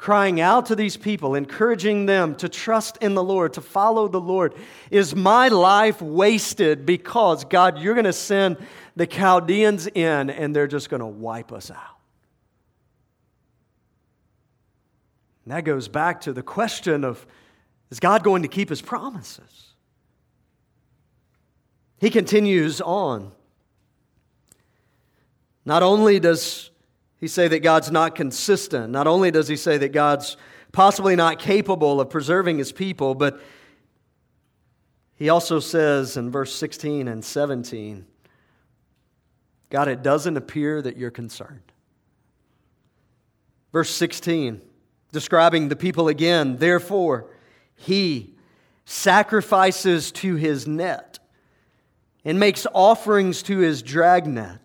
crying 0.00 0.40
out 0.40 0.64
to 0.64 0.74
these 0.74 0.96
people, 0.96 1.34
encouraging 1.34 2.06
them 2.06 2.34
to 2.34 2.48
trust 2.48 2.96
in 3.02 3.14
the 3.14 3.22
Lord, 3.22 3.52
to 3.52 3.60
follow 3.60 4.08
the 4.08 4.20
Lord? 4.20 4.54
Is 4.90 5.14
my 5.14 5.48
life 5.48 6.00
wasted 6.00 6.86
because, 6.86 7.44
God, 7.44 7.78
you're 7.78 7.92
going 7.92 8.06
to 8.06 8.12
send 8.14 8.56
the 8.96 9.06
Chaldeans 9.06 9.86
in 9.88 10.30
and 10.30 10.56
they're 10.56 10.66
just 10.66 10.88
going 10.88 11.00
to 11.00 11.06
wipe 11.06 11.52
us 11.52 11.70
out? 11.70 11.98
And 15.44 15.52
that 15.52 15.64
goes 15.64 15.86
back 15.86 16.22
to 16.22 16.32
the 16.32 16.42
question 16.42 17.04
of 17.04 17.26
is 17.90 18.00
God 18.00 18.22
going 18.22 18.40
to 18.40 18.48
keep 18.48 18.70
his 18.70 18.80
promises? 18.80 19.74
He 21.98 22.08
continues 22.08 22.80
on. 22.80 23.32
Not 25.66 25.82
only 25.82 26.20
does 26.20 26.69
he 27.20 27.28
say 27.28 27.48
that 27.48 27.60
God's 27.60 27.90
not 27.90 28.14
consistent. 28.14 28.90
Not 28.90 29.06
only 29.06 29.30
does 29.30 29.46
he 29.46 29.56
say 29.56 29.76
that 29.76 29.92
God's 29.92 30.38
possibly 30.72 31.14
not 31.14 31.38
capable 31.38 32.00
of 32.00 32.08
preserving 32.08 32.58
his 32.58 32.72
people, 32.72 33.14
but 33.14 33.40
he 35.16 35.28
also 35.28 35.60
says 35.60 36.16
in 36.16 36.30
verse 36.30 36.54
16 36.54 37.06
and 37.06 37.24
17 37.24 38.06
God, 39.68 39.86
it 39.86 40.02
doesn't 40.02 40.36
appear 40.36 40.82
that 40.82 40.96
you're 40.96 41.12
concerned. 41.12 41.62
Verse 43.72 43.90
16, 43.90 44.60
describing 45.12 45.68
the 45.68 45.76
people 45.76 46.08
again, 46.08 46.56
therefore, 46.56 47.30
he 47.76 48.34
sacrifices 48.84 50.10
to 50.10 50.34
his 50.34 50.66
net 50.66 51.20
and 52.24 52.40
makes 52.40 52.66
offerings 52.74 53.44
to 53.44 53.58
his 53.58 53.80
dragnet. 53.82 54.58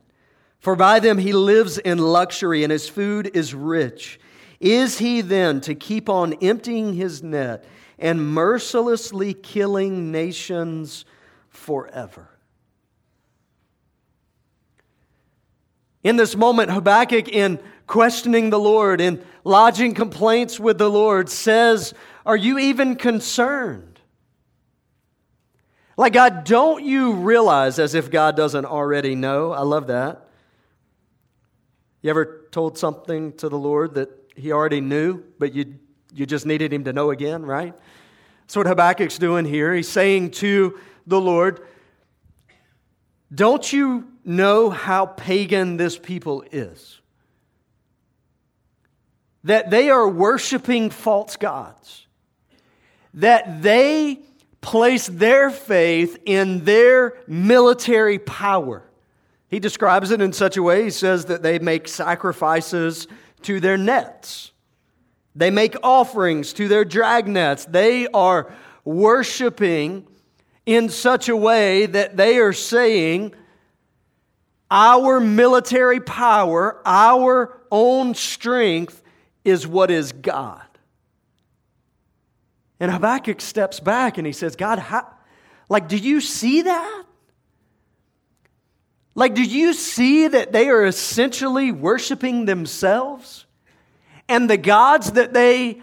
For 0.66 0.76
by 0.76 1.00
them 1.00 1.20
he 1.20 1.32
lives 1.32 1.78
in 1.78 2.00
luxury, 2.00 2.64
and 2.64 2.72
his 2.72 2.90
food 2.90 3.30
is 3.36 3.54
rich. 3.54 4.20
Is 4.60 4.98
he 4.98 5.22
then 5.22 5.62
to 5.62 5.76
keep 5.76 6.10
on 6.10 6.34
emptying 6.42 6.96
his 6.96 7.22
net 7.22 7.66
and 8.00 8.34
mercilessly 8.34 9.36
killing 9.36 10.12
nations 10.12 11.06
forever? 11.50 12.30
In 16.04 16.16
this 16.16 16.36
moment, 16.36 16.72
Habakkuk, 16.72 17.30
in 17.30 17.60
questioning 17.86 18.50
the 18.50 18.58
Lord, 18.58 19.02
in 19.02 19.24
lodging 19.44 19.94
complaints 19.94 20.60
with 20.60 20.80
the 20.80 20.90
Lord, 20.90 21.30
says, 21.30 21.94
Are 22.26 22.36
you 22.36 22.58
even 22.58 22.96
concerned? 22.96 24.00
Like, 25.96 26.14
God, 26.14 26.44
don't 26.44 26.84
you 26.84 27.14
realize 27.14 27.78
as 27.78 27.94
if 27.94 28.10
God 28.10 28.36
doesn't 28.36 28.66
already 28.66 29.14
know? 29.14 29.52
I 29.52 29.62
love 29.62 29.86
that. 29.86 30.25
You 32.06 32.12
ever 32.12 32.46
told 32.52 32.78
something 32.78 33.34
to 33.38 33.50
the 33.50 33.58
Lord 33.58 33.96
that 33.96 34.12
he 34.36 34.52
already 34.52 34.80
knew, 34.80 35.24
but 35.40 35.56
you, 35.56 35.80
you 36.14 36.28
just 36.28 36.46
needed 36.46 36.72
him 36.72 36.84
to 36.84 36.94
know 36.94 37.10
again, 37.10 37.44
right? 37.44 37.74
That's 38.42 38.56
what 38.56 38.68
Habakkuk's 38.68 39.18
doing 39.18 39.44
here. 39.44 39.74
He's 39.74 39.90
saying 39.90 40.30
to 40.34 40.80
the 41.08 41.20
Lord, 41.20 41.66
Don't 43.34 43.74
you 43.74 44.08
know 44.24 44.70
how 44.70 45.08
pagan 45.08 45.78
this 45.78 45.98
people 45.98 46.44
is? 46.52 47.02
That 49.44 49.72
they 49.72 49.90
are 49.90 50.08
worshiping 50.08 50.92
false 50.92 51.38
gods, 51.38 52.06
that 53.16 53.64
they 53.64 54.20
place 54.62 55.08
their 55.08 55.50
faith 55.50 56.20
in 56.24 56.66
their 56.66 57.18
military 57.28 58.20
power 58.20 58.85
he 59.56 59.60
describes 59.60 60.12
it 60.12 60.20
in 60.20 60.34
such 60.34 60.58
a 60.58 60.62
way, 60.62 60.84
he 60.84 60.90
says 60.90 61.28
that 61.28 61.42
they 61.42 61.60
make 61.60 61.88
sacrifices 61.88 63.08
to 63.44 63.62
their 63.62 63.78
nets. 63.78 64.52
They 65.34 65.50
make 65.50 65.78
offerings 65.82 66.52
to 66.54 66.68
their 66.68 66.84
drag 66.84 67.30
nets. 67.30 67.64
They 67.64 68.06
are 68.08 68.54
worshiping 68.84 70.08
in 70.66 70.90
such 70.90 71.30
a 71.30 71.38
way 71.38 71.86
that 71.86 72.18
they 72.18 72.38
are 72.40 72.52
saying, 72.52 73.34
Our 74.70 75.22
military 75.22 76.02
power, 76.02 76.82
our 76.86 77.62
own 77.72 78.14
strength 78.14 79.02
is 79.46 79.66
what 79.66 79.90
is 79.90 80.12
God. 80.12 80.68
And 82.82 82.92
Habakkuk 82.92 83.40
steps 83.40 83.80
back 83.80 84.18
and 84.18 84.28
he 84.28 84.34
says, 84.34 84.58
God, 84.58 84.80
how, 84.80 85.08
like, 85.70 85.88
do 85.88 85.96
you 85.96 86.20
see 86.20 86.64
that? 86.64 87.05
Like, 89.16 89.34
do 89.34 89.44
you 89.44 89.74
see 89.74 90.28
that 90.28 90.52
they 90.52 90.68
are 90.68 90.86
essentially 90.86 91.72
worshiping 91.72 92.46
themselves? 92.46 93.46
And 94.28 94.50
the 94.50 94.58
gods 94.58 95.14
that 95.14 95.34
they 95.34 95.82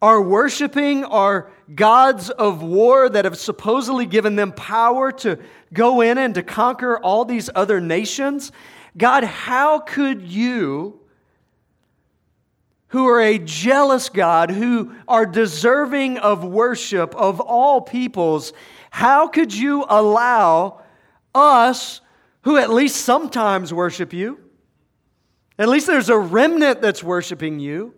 are 0.00 0.22
worshiping 0.22 1.04
are 1.04 1.50
gods 1.74 2.30
of 2.30 2.62
war 2.62 3.08
that 3.08 3.24
have 3.24 3.36
supposedly 3.36 4.06
given 4.06 4.36
them 4.36 4.52
power 4.52 5.12
to 5.12 5.38
go 5.72 6.00
in 6.00 6.16
and 6.16 6.34
to 6.34 6.42
conquer 6.42 6.98
all 6.98 7.24
these 7.24 7.50
other 7.54 7.80
nations. 7.80 8.52
God, 8.96 9.24
how 9.24 9.80
could 9.80 10.22
you, 10.22 11.00
who 12.88 13.06
are 13.06 13.20
a 13.20 13.38
jealous 13.38 14.08
God, 14.08 14.50
who 14.50 14.94
are 15.06 15.26
deserving 15.26 16.18
of 16.18 16.44
worship 16.44 17.14
of 17.14 17.40
all 17.40 17.80
peoples, 17.80 18.52
how 18.90 19.28
could 19.28 19.54
you 19.54 19.84
allow 19.88 20.82
us, 21.34 22.00
who 22.42 22.56
at 22.56 22.70
least 22.70 22.96
sometimes 22.96 23.72
worship 23.72 24.12
you, 24.12 24.38
at 25.58 25.68
least 25.68 25.86
there's 25.86 26.08
a 26.08 26.18
remnant 26.18 26.80
that's 26.80 27.02
worshiping 27.02 27.60
you, 27.60 27.94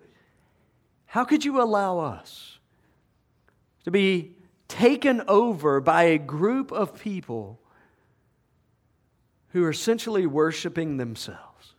how 1.07 1.25
could 1.25 1.45
you 1.45 1.61
allow 1.61 1.99
us 1.99 2.59
to 3.85 3.91
be 3.91 4.35
taken 4.67 5.23
over 5.29 5.81
by 5.81 6.05
a 6.05 6.19
group 6.19 6.73
of 6.73 6.99
people 6.99 7.61
who 9.49 9.63
are 9.65 9.71
essentially 9.71 10.27
worshiping 10.27 10.97
themselves? 10.97 11.75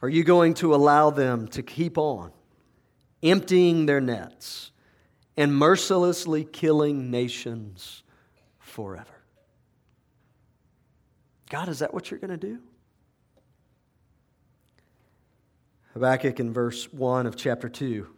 Are 0.00 0.08
you 0.08 0.24
going 0.24 0.54
to 0.54 0.74
allow 0.74 1.10
them 1.10 1.48
to 1.48 1.62
keep 1.62 1.96
on 1.96 2.32
emptying 3.22 3.86
their 3.86 4.00
nets 4.00 4.70
and 5.36 5.54
mercilessly 5.54 6.44
killing 6.44 7.10
nations 7.10 8.02
forever? 8.58 9.22
God, 11.50 11.68
is 11.68 11.80
that 11.80 11.92
what 11.92 12.10
you're 12.10 12.20
going 12.20 12.30
to 12.30 12.36
do? 12.36 12.58
Habakkuk 15.92 16.40
in 16.40 16.52
verse 16.52 16.92
1 16.92 17.26
of 17.26 17.36
chapter 17.36 17.68
2 17.68 18.08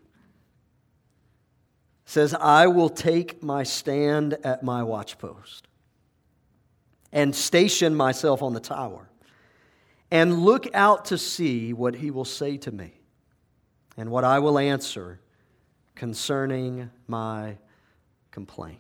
says, 2.07 2.33
I 2.35 2.68
will 2.68 2.88
take 2.88 3.42
my 3.42 3.64
stand 3.64 4.38
at 4.44 4.62
my 4.62 4.81
watchpost 4.83 5.62
and 7.12 7.35
station 7.35 7.94
myself 7.94 8.42
on 8.42 8.55
the 8.55 8.61
tower 8.61 9.11
and 10.11 10.40
look 10.40 10.66
out 10.74 11.07
to 11.07 11.18
see 11.18 11.72
what 11.72 11.96
he 11.96 12.11
will 12.11 12.24
say 12.24 12.57
to 12.59 12.70
me 12.70 12.92
and 13.96 14.11
what 14.11 14.24
I 14.24 14.38
will 14.38 14.59
answer 14.59 15.20
concerning 15.96 16.90
my 17.09 17.56
complaint. 18.30 18.78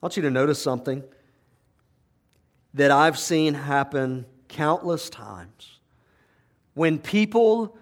I 0.00 0.06
want 0.06 0.16
you 0.16 0.22
to 0.22 0.30
notice 0.30 0.62
something 0.62 1.02
that 2.74 2.90
I've 2.90 3.18
seen 3.18 3.54
happen 3.54 4.24
countless 4.48 5.10
times 5.10 5.80
when 6.74 6.98
people 6.98 7.76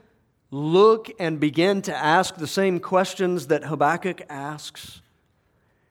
look 0.51 1.11
and 1.19 1.39
begin 1.39 1.83
to 1.83 1.95
ask 1.95 2.37
the 2.37 2.47
same 2.47 2.81
questions 2.81 3.49
that 3.49 3.65
Habakkuk 3.65 4.23
asks, 4.31 5.03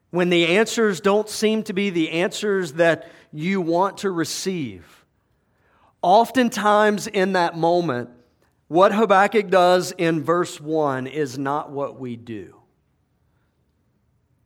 when 0.10 0.30
the 0.30 0.58
answers 0.58 1.00
don't 1.02 1.30
seem 1.30 1.62
to 1.64 1.74
be 1.74 1.92
the 1.92 2.10
answers 2.10 2.74
that 2.74 3.12
you 3.32 3.62
want 3.62 4.00
to 4.00 4.10
receive, 4.10 5.06
oftentimes 6.02 7.06
in 7.06 7.34
that 7.34 7.56
moment, 7.56 8.10
what 8.68 8.94
Habakkuk 8.94 9.50
does 9.50 9.92
in 9.92 10.24
verse 10.24 10.60
1 10.60 11.08
is 11.08 11.38
not 11.38 11.72
what 11.72 12.00
we 12.00 12.16
do. 12.16 12.56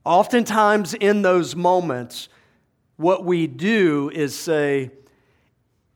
Oftentimes 0.03 0.93
in 0.93 1.21
those 1.21 1.55
moments, 1.55 2.29
what 2.97 3.23
we 3.23 3.47
do 3.47 4.09
is 4.13 4.35
say, 4.35 4.91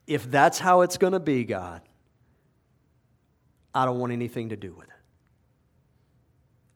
if 0.07 0.29
that's 0.29 0.59
how 0.59 0.81
it's 0.81 0.97
going 0.97 1.13
to 1.13 1.19
be, 1.19 1.43
God, 1.43 1.81
I 3.73 3.86
don't 3.86 3.99
want 3.99 4.13
anything 4.13 4.49
to 4.49 4.55
do 4.55 4.73
with 4.73 4.88
it. 4.88 4.93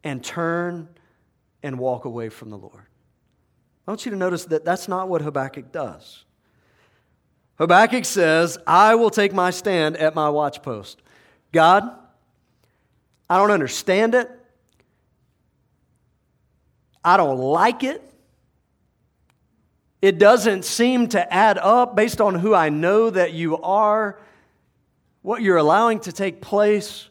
And 0.03 0.23
turn 0.23 0.89
and 1.63 1.77
walk 1.77 2.05
away 2.05 2.29
from 2.29 2.49
the 2.49 2.57
Lord. 2.57 2.87
I 3.87 3.91
want 3.91 4.05
you 4.05 4.11
to 4.11 4.17
notice 4.17 4.45
that 4.45 4.65
that's 4.65 4.87
not 4.87 5.07
what 5.07 5.21
Habakkuk 5.21 5.71
does. 5.71 6.25
Habakkuk 7.57 8.05
says, 8.05 8.57
I 8.67 8.95
will 8.95 9.09
take 9.09 9.33
my 9.33 9.49
stand 9.49 9.97
at 9.97 10.13
my 10.13 10.29
watchpost. 10.29 10.97
God, 11.51 11.89
I 13.29 13.37
don't 13.37 13.51
understand 13.51 14.15
it. 14.15 14.29
I 17.03 17.17
don't 17.17 17.37
like 17.37 17.83
it. 17.83 18.03
It 20.01 20.19
doesn't 20.19 20.65
seem 20.65 21.07
to 21.09 21.33
add 21.33 21.57
up 21.57 21.95
based 21.95 22.21
on 22.21 22.35
who 22.35 22.53
I 22.53 22.69
know 22.69 23.09
that 23.09 23.33
you 23.33 23.57
are 23.57 24.19
what 25.21 25.41
you're 25.41 25.57
allowing 25.57 25.99
to 25.99 26.11
take 26.13 26.39
place. 26.39 27.09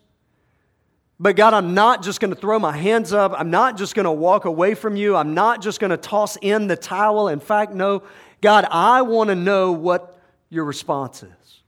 But 1.21 1.37
God, 1.37 1.53
I'm 1.53 1.75
not 1.75 2.03
just 2.03 2.21
going 2.21 2.33
to 2.33 2.41
throw 2.41 2.59
my 2.59 2.77
hands 2.77 3.13
up. 3.13 3.35
I'm 3.37 3.51
not 3.51 3.77
just 3.77 3.95
going 3.95 4.05
to 4.05 4.13
walk 4.13 4.45
away 4.45 4.75
from 4.75 4.97
you. 4.97 5.17
I'm 5.17 5.35
not 5.35 5.61
just 5.61 5.81
going 5.81 5.91
to 5.91 5.97
toss 5.99 6.37
in 6.41 6.67
the 6.67 6.77
towel. 6.77 7.29
In 7.29 7.41
fact, 7.41 7.73
no, 7.73 8.03
God, 8.41 8.67
I 8.71 9.03
want 9.03 9.29
to 9.29 9.35
know 9.35 9.73
what 9.73 10.19
your 10.49 10.65
response 10.65 11.23
is. 11.23 11.61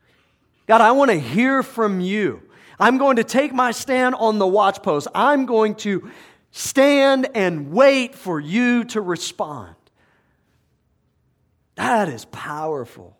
God, 0.66 0.80
I 0.80 0.92
want 0.92 1.10
to 1.10 1.18
hear 1.18 1.62
from 1.62 2.00
you. 2.00 2.42
I'm 2.80 2.98
going 2.98 3.16
to 3.16 3.24
take 3.24 3.52
my 3.52 3.72
stand 3.72 4.14
on 4.14 4.38
the 4.38 4.46
watchpost. 4.46 5.08
I'm 5.14 5.46
going 5.46 5.74
to 5.76 6.10
stand 6.50 7.28
and 7.34 7.70
wait 7.72 8.14
for 8.14 8.38
you 8.38 8.84
to 8.84 9.00
respond. 9.00 9.74
That 11.74 12.08
is 12.08 12.24
powerful. 12.26 13.16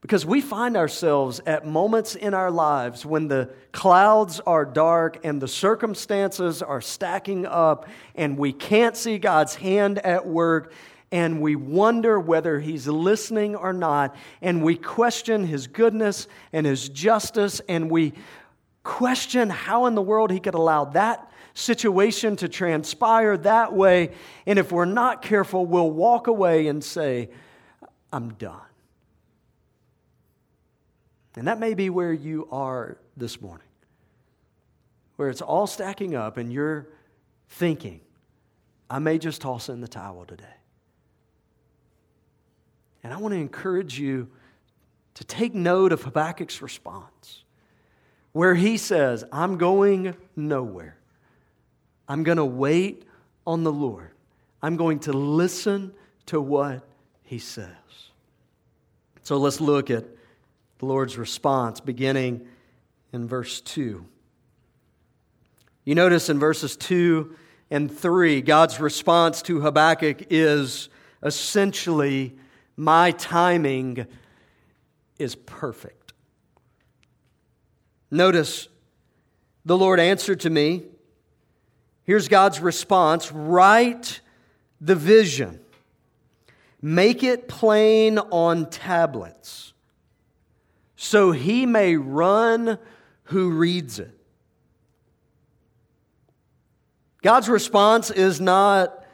Because 0.00 0.24
we 0.24 0.40
find 0.40 0.76
ourselves 0.76 1.40
at 1.44 1.66
moments 1.66 2.14
in 2.14 2.32
our 2.32 2.50
lives 2.50 3.04
when 3.04 3.28
the 3.28 3.50
clouds 3.72 4.40
are 4.40 4.64
dark 4.64 5.24
and 5.24 5.42
the 5.42 5.48
circumstances 5.48 6.62
are 6.62 6.80
stacking 6.80 7.46
up 7.46 7.88
and 8.14 8.38
we 8.38 8.52
can't 8.52 8.96
see 8.96 9.18
God's 9.18 9.56
hand 9.56 9.98
at 9.98 10.26
work 10.26 10.72
and 11.10 11.40
we 11.40 11.56
wonder 11.56 12.20
whether 12.20 12.60
He's 12.60 12.86
listening 12.86 13.56
or 13.56 13.72
not 13.72 14.14
and 14.42 14.62
we 14.62 14.76
question 14.76 15.44
His 15.44 15.66
goodness 15.66 16.28
and 16.52 16.66
His 16.66 16.88
justice 16.88 17.60
and 17.68 17.90
we 17.90 18.12
question 18.82 19.50
how 19.50 19.86
in 19.86 19.94
the 19.94 20.02
world 20.02 20.30
He 20.30 20.40
could 20.40 20.54
allow 20.54 20.84
that 20.86 21.30
situation 21.54 22.36
to 22.36 22.48
transpire 22.48 23.36
that 23.38 23.72
way. 23.72 24.10
And 24.46 24.58
if 24.58 24.70
we're 24.70 24.84
not 24.84 25.22
careful, 25.22 25.66
we'll 25.66 25.90
walk 25.90 26.26
away 26.28 26.68
and 26.68 26.82
say, 26.82 27.30
I'm 28.12 28.34
done. 28.34 28.60
And 31.36 31.46
that 31.46 31.58
may 31.58 31.74
be 31.74 31.90
where 31.90 32.12
you 32.12 32.48
are 32.50 32.98
this 33.16 33.40
morning, 33.40 33.66
where 35.16 35.28
it's 35.28 35.42
all 35.42 35.66
stacking 35.66 36.14
up 36.14 36.36
and 36.36 36.52
you're 36.52 36.88
thinking, 37.48 38.00
I 38.90 38.98
may 38.98 39.18
just 39.18 39.40
toss 39.40 39.68
in 39.68 39.80
the 39.80 39.88
towel 39.88 40.24
today. 40.24 40.57
And 43.02 43.12
I 43.12 43.16
want 43.16 43.32
to 43.32 43.38
encourage 43.38 43.98
you 43.98 44.28
to 45.14 45.24
take 45.24 45.54
note 45.54 45.92
of 45.92 46.02
Habakkuk's 46.02 46.62
response, 46.62 47.44
where 48.32 48.54
he 48.54 48.76
says, 48.76 49.24
I'm 49.32 49.58
going 49.58 50.14
nowhere. 50.36 50.96
I'm 52.08 52.22
going 52.22 52.38
to 52.38 52.44
wait 52.44 53.04
on 53.46 53.64
the 53.64 53.72
Lord. 53.72 54.10
I'm 54.62 54.76
going 54.76 55.00
to 55.00 55.12
listen 55.12 55.92
to 56.26 56.40
what 56.40 56.86
he 57.24 57.38
says. 57.38 57.68
So 59.22 59.36
let's 59.38 59.60
look 59.60 59.90
at 59.90 60.04
the 60.78 60.86
Lord's 60.86 61.18
response, 61.18 61.80
beginning 61.80 62.46
in 63.12 63.26
verse 63.26 63.60
2. 63.60 64.04
You 65.84 65.94
notice 65.94 66.28
in 66.28 66.38
verses 66.38 66.76
2 66.76 67.34
and 67.70 67.90
3, 67.90 68.42
God's 68.42 68.80
response 68.80 69.42
to 69.42 69.60
Habakkuk 69.60 70.26
is 70.30 70.88
essentially, 71.22 72.36
My 72.78 73.10
timing 73.10 74.06
is 75.18 75.34
perfect. 75.34 76.12
Notice, 78.08 78.68
the 79.64 79.76
Lord 79.76 79.98
answered 79.98 80.40
to 80.40 80.50
me. 80.50 80.84
Here's 82.04 82.28
God's 82.28 82.60
response 82.60 83.32
write 83.32 84.20
the 84.80 84.94
vision, 84.94 85.58
make 86.80 87.24
it 87.24 87.48
plain 87.48 88.18
on 88.18 88.70
tablets 88.70 89.72
so 90.94 91.32
he 91.32 91.66
may 91.66 91.96
run 91.96 92.78
who 93.24 93.50
reads 93.50 93.98
it. 93.98 94.16
God's 97.22 97.48
response 97.48 98.12
is 98.12 98.40
not, 98.40 99.04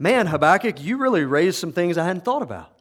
man, 0.00 0.26
Habakkuk, 0.26 0.82
you 0.82 0.96
really 0.96 1.24
raised 1.24 1.58
some 1.58 1.72
things 1.72 1.96
I 1.96 2.04
hadn't 2.04 2.24
thought 2.24 2.42
about. 2.42 2.77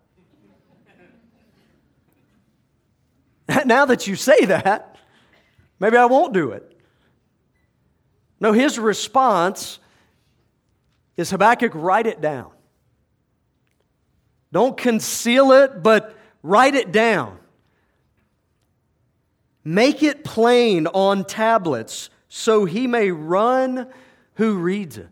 now 3.66 3.86
that 3.86 4.08
you 4.08 4.16
say 4.16 4.46
that, 4.46 4.98
maybe 5.80 5.98
I 5.98 6.06
won't 6.06 6.34
do 6.34 6.52
it. 6.52 6.72
No, 8.40 8.52
his 8.52 8.78
response 8.78 9.80
is 11.16 11.32
Habakkuk, 11.32 11.72
write 11.74 12.06
it 12.06 12.22
down. 12.22 12.52
Don't 14.52 14.78
conceal 14.78 15.52
it, 15.52 15.82
but 15.82 16.16
write 16.44 16.76
it 16.76 16.92
down. 16.92 17.40
Make 19.64 20.04
it 20.04 20.24
plain 20.24 20.88
on 20.88 21.26
tablets 21.26 22.10
so 22.30 22.66
he 22.66 22.88
may 22.88 23.12
run 23.12 23.88
who 24.36 24.58
reads 24.58 24.98
it. 24.98 25.10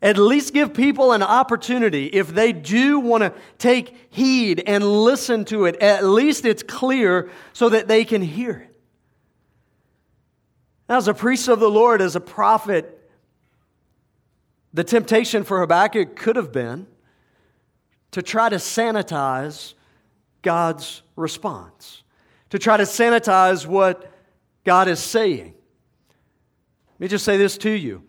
At 0.00 0.16
least 0.16 0.54
give 0.54 0.74
people 0.74 1.12
an 1.12 1.22
opportunity. 1.22 2.06
If 2.06 2.28
they 2.28 2.52
do 2.52 3.00
want 3.00 3.22
to 3.22 3.32
take 3.58 3.96
heed 4.10 4.62
and 4.64 4.84
listen 4.84 5.44
to 5.46 5.64
it, 5.64 5.76
at 5.82 6.04
least 6.04 6.44
it's 6.44 6.62
clear 6.62 7.30
so 7.52 7.68
that 7.68 7.88
they 7.88 8.04
can 8.04 8.22
hear 8.22 8.52
it. 8.52 8.76
As 10.88 11.08
a 11.08 11.14
priest 11.14 11.48
of 11.48 11.58
the 11.58 11.68
Lord, 11.68 12.00
as 12.00 12.14
a 12.14 12.20
prophet, 12.20 12.94
the 14.72 14.84
temptation 14.84 15.42
for 15.42 15.60
Habakkuk 15.60 16.14
could 16.14 16.36
have 16.36 16.52
been 16.52 16.86
to 18.12 18.22
try 18.22 18.48
to 18.48 18.56
sanitize 18.56 19.74
God's 20.42 21.02
response, 21.16 22.04
to 22.50 22.58
try 22.58 22.76
to 22.76 22.84
sanitize 22.84 23.66
what 23.66 24.10
God 24.64 24.88
is 24.88 25.00
saying. 25.00 25.54
Let 26.92 27.00
me 27.00 27.08
just 27.08 27.24
say 27.24 27.36
this 27.36 27.58
to 27.58 27.70
you. 27.70 28.07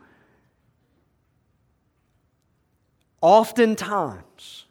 Oftentimes, 3.21 4.65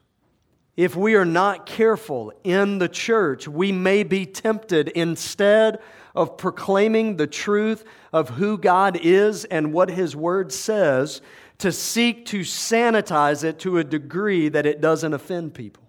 if 0.77 0.95
we 0.95 1.15
are 1.17 1.25
not 1.25 1.67
careful 1.67 2.33
in 2.45 2.79
the 2.79 2.89
church, 2.89 3.49
we 3.49 3.73
may 3.73 4.05
be 4.05 4.25
tempted 4.25 4.89
instead 4.89 5.81
of 6.15 6.37
proclaiming 6.37 7.17
the 7.17 7.27
truth 7.27 7.85
of 8.13 8.31
who 8.31 8.57
God 8.57 8.99
is 9.03 9.45
and 9.45 9.73
what 9.73 9.91
His 9.91 10.15
Word 10.15 10.53
says 10.53 11.21
to 11.59 11.73
seek 11.73 12.27
to 12.27 12.41
sanitize 12.41 13.45
it 13.45 13.59
to 13.61 13.79
a 13.79 13.85
degree 13.85 14.49
that 14.49 14.67
it 14.67 14.81
doesn't 14.81 15.13
offend 15.13 15.55
people. 15.55 15.83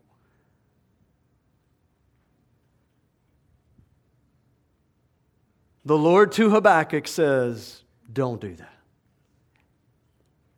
The 5.86 5.98
Lord 5.98 6.32
to 6.34 6.50
Habakkuk 6.50 7.08
says, 7.08 7.84
Don't 8.12 8.41
do 8.41 8.56
that. 8.56 8.79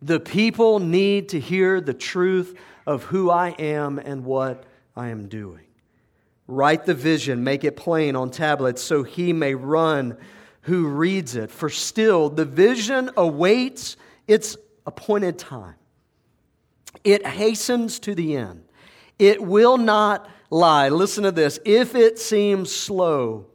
The 0.02 0.20
people 0.20 0.80
need 0.80 1.30
to 1.30 1.40
hear 1.40 1.80
the 1.80 1.94
truth 1.94 2.58
of 2.88 3.04
who 3.04 3.30
I 3.30 3.50
am 3.50 4.00
and 4.00 4.26
what 4.26 4.64
I 4.96 5.10
am 5.10 5.28
doing. 5.28 5.66
Write 6.48 6.86
the 6.86 6.94
vision, 6.94 7.44
make 7.44 7.64
it 7.64 7.78
plain 7.78 8.16
on 8.16 8.32
tablets 8.32 8.82
so 8.82 9.04
he 9.04 9.32
may 9.32 9.54
run 9.56 10.18
who 10.62 10.88
reads 10.88 11.36
it. 11.36 11.52
For 11.52 11.70
still, 11.70 12.30
the 12.30 12.46
vision 12.46 13.10
awaits 13.16 13.96
its 14.28 14.58
appointed 14.86 15.38
time. 15.38 15.76
It 17.04 17.26
hastens 17.26 18.00
to 18.00 18.16
the 18.16 18.36
end. 18.36 18.64
It 19.18 19.42
will 19.42 19.78
not 19.78 20.30
lie. 20.50 20.90
Listen 20.90 21.24
to 21.24 21.32
this. 21.32 21.60
If 21.64 21.96
it 21.96 22.20
seems 22.20 22.74
slow, 22.74 23.48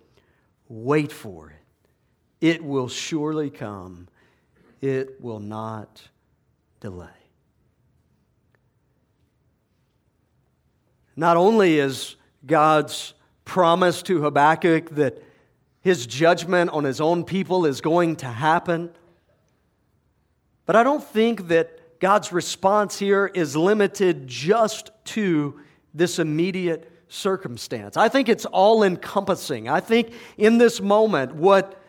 wait 0.68 1.12
for 1.12 1.50
it. 1.50 1.56
It 2.40 2.64
will 2.64 2.88
surely 2.88 3.50
come. 3.50 4.08
It 4.80 5.20
will 5.20 5.40
not 5.40 6.08
delay. 6.86 7.08
Not 11.16 11.36
only 11.36 11.80
is 11.80 12.14
God's 12.46 13.14
promise 13.44 14.02
to 14.02 14.22
Habakkuk 14.22 14.90
that 14.90 15.20
his 15.80 16.06
judgment 16.06 16.70
on 16.70 16.84
his 16.84 17.00
own 17.00 17.24
people 17.24 17.66
is 17.66 17.80
going 17.80 18.14
to 18.16 18.26
happen, 18.26 18.90
but 20.64 20.76
I 20.76 20.84
don't 20.84 21.02
think 21.02 21.48
that 21.48 21.98
God's 21.98 22.30
response 22.30 22.96
here 23.00 23.32
is 23.34 23.56
limited 23.56 24.28
just 24.28 24.92
to 25.16 25.58
this 25.92 26.20
immediate 26.20 26.88
circumstance. 27.08 27.96
I 27.96 28.08
think 28.08 28.28
it's 28.28 28.44
all 28.44 28.84
encompassing. 28.84 29.68
I 29.68 29.80
think 29.80 30.12
in 30.38 30.58
this 30.58 30.80
moment, 30.80 31.34
what 31.34 31.82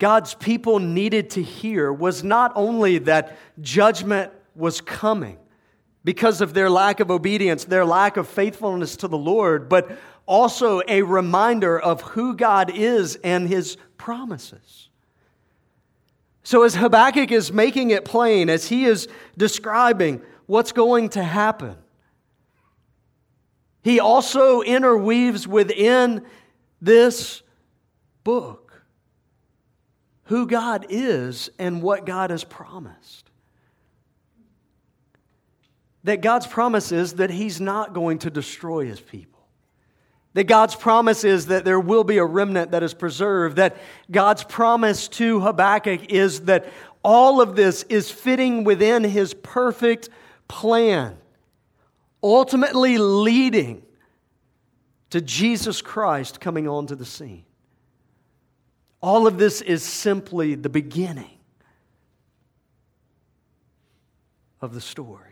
God's 0.00 0.32
people 0.32 0.78
needed 0.78 1.30
to 1.30 1.42
hear 1.42 1.92
was 1.92 2.24
not 2.24 2.52
only 2.56 2.98
that 2.98 3.36
judgment 3.60 4.32
was 4.56 4.80
coming 4.80 5.38
because 6.02 6.40
of 6.40 6.54
their 6.54 6.70
lack 6.70 7.00
of 7.00 7.10
obedience, 7.10 7.66
their 7.66 7.84
lack 7.84 8.16
of 8.16 8.26
faithfulness 8.26 8.96
to 8.96 9.08
the 9.08 9.18
Lord, 9.18 9.68
but 9.68 9.96
also 10.24 10.80
a 10.88 11.02
reminder 11.02 11.78
of 11.78 12.00
who 12.00 12.34
God 12.34 12.70
is 12.74 13.16
and 13.16 13.46
his 13.46 13.76
promises. 13.98 14.88
So, 16.44 16.62
as 16.62 16.74
Habakkuk 16.74 17.30
is 17.30 17.52
making 17.52 17.90
it 17.90 18.06
plain, 18.06 18.48
as 18.48 18.66
he 18.66 18.86
is 18.86 19.06
describing 19.36 20.22
what's 20.46 20.72
going 20.72 21.10
to 21.10 21.22
happen, 21.22 21.76
he 23.82 24.00
also 24.00 24.62
interweaves 24.62 25.46
within 25.46 26.24
this 26.80 27.42
book 28.24 28.59
who 30.30 30.46
God 30.46 30.86
is 30.90 31.50
and 31.58 31.82
what 31.82 32.06
God 32.06 32.30
has 32.30 32.44
promised. 32.44 33.28
That 36.04 36.20
God's 36.20 36.46
promise 36.46 36.92
is 36.92 37.14
that 37.14 37.30
He's 37.30 37.60
not 37.60 37.94
going 37.94 38.20
to 38.20 38.30
destroy 38.30 38.86
His 38.86 39.00
people. 39.00 39.40
That 40.34 40.44
God's 40.44 40.76
promise 40.76 41.24
is 41.24 41.46
that 41.46 41.64
there 41.64 41.80
will 41.80 42.04
be 42.04 42.18
a 42.18 42.24
remnant 42.24 42.70
that 42.70 42.84
is 42.84 42.94
preserved. 42.94 43.56
That 43.56 43.76
God's 44.08 44.44
promise 44.44 45.08
to 45.08 45.40
Habakkuk 45.40 46.12
is 46.12 46.42
that 46.42 46.72
all 47.02 47.40
of 47.40 47.56
this 47.56 47.82
is 47.88 48.08
fitting 48.08 48.62
within 48.62 49.02
His 49.02 49.34
perfect 49.34 50.10
plan, 50.46 51.18
ultimately 52.22 52.98
leading 52.98 53.82
to 55.10 55.20
Jesus 55.20 55.82
Christ 55.82 56.40
coming 56.40 56.68
onto 56.68 56.94
the 56.94 57.04
scene. 57.04 57.46
All 59.02 59.26
of 59.26 59.38
this 59.38 59.60
is 59.60 59.82
simply 59.82 60.54
the 60.54 60.68
beginning 60.68 61.38
of 64.60 64.74
the 64.74 64.80
story. 64.80 65.26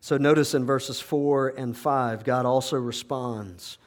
So 0.00 0.16
notice 0.16 0.54
in 0.54 0.66
verses 0.66 1.00
4 1.00 1.54
and 1.56 1.76
5, 1.76 2.24
God 2.24 2.44
also 2.44 2.76
responds, 2.76 3.78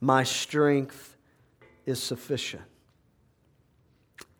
My 0.00 0.24
strength 0.24 1.16
is 1.86 2.02
sufficient. 2.02 2.64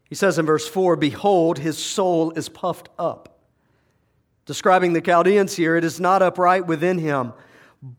He 0.08 0.14
says 0.14 0.38
in 0.38 0.46
verse 0.46 0.68
4, 0.68 0.96
Behold, 0.96 1.58
his 1.58 1.78
soul 1.78 2.32
is 2.32 2.48
puffed 2.48 2.88
up. 2.98 3.38
Describing 4.46 4.92
the 4.92 5.00
Chaldeans 5.00 5.56
here, 5.56 5.76
it 5.76 5.84
is 5.84 5.98
not 5.98 6.22
upright 6.22 6.66
within 6.66 6.98
him, 6.98 7.32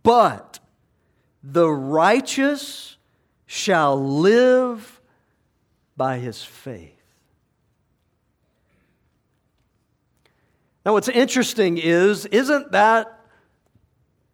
but 0.03 0.59
the 1.45 1.69
righteous 1.69 2.97
shall 3.45 4.03
live 4.03 4.99
by 5.95 6.17
his 6.17 6.43
faith. 6.43 6.91
Now, 10.83 10.93
what's 10.93 11.07
interesting 11.07 11.77
is, 11.77 12.25
isn't 12.25 12.71
that 12.71 13.19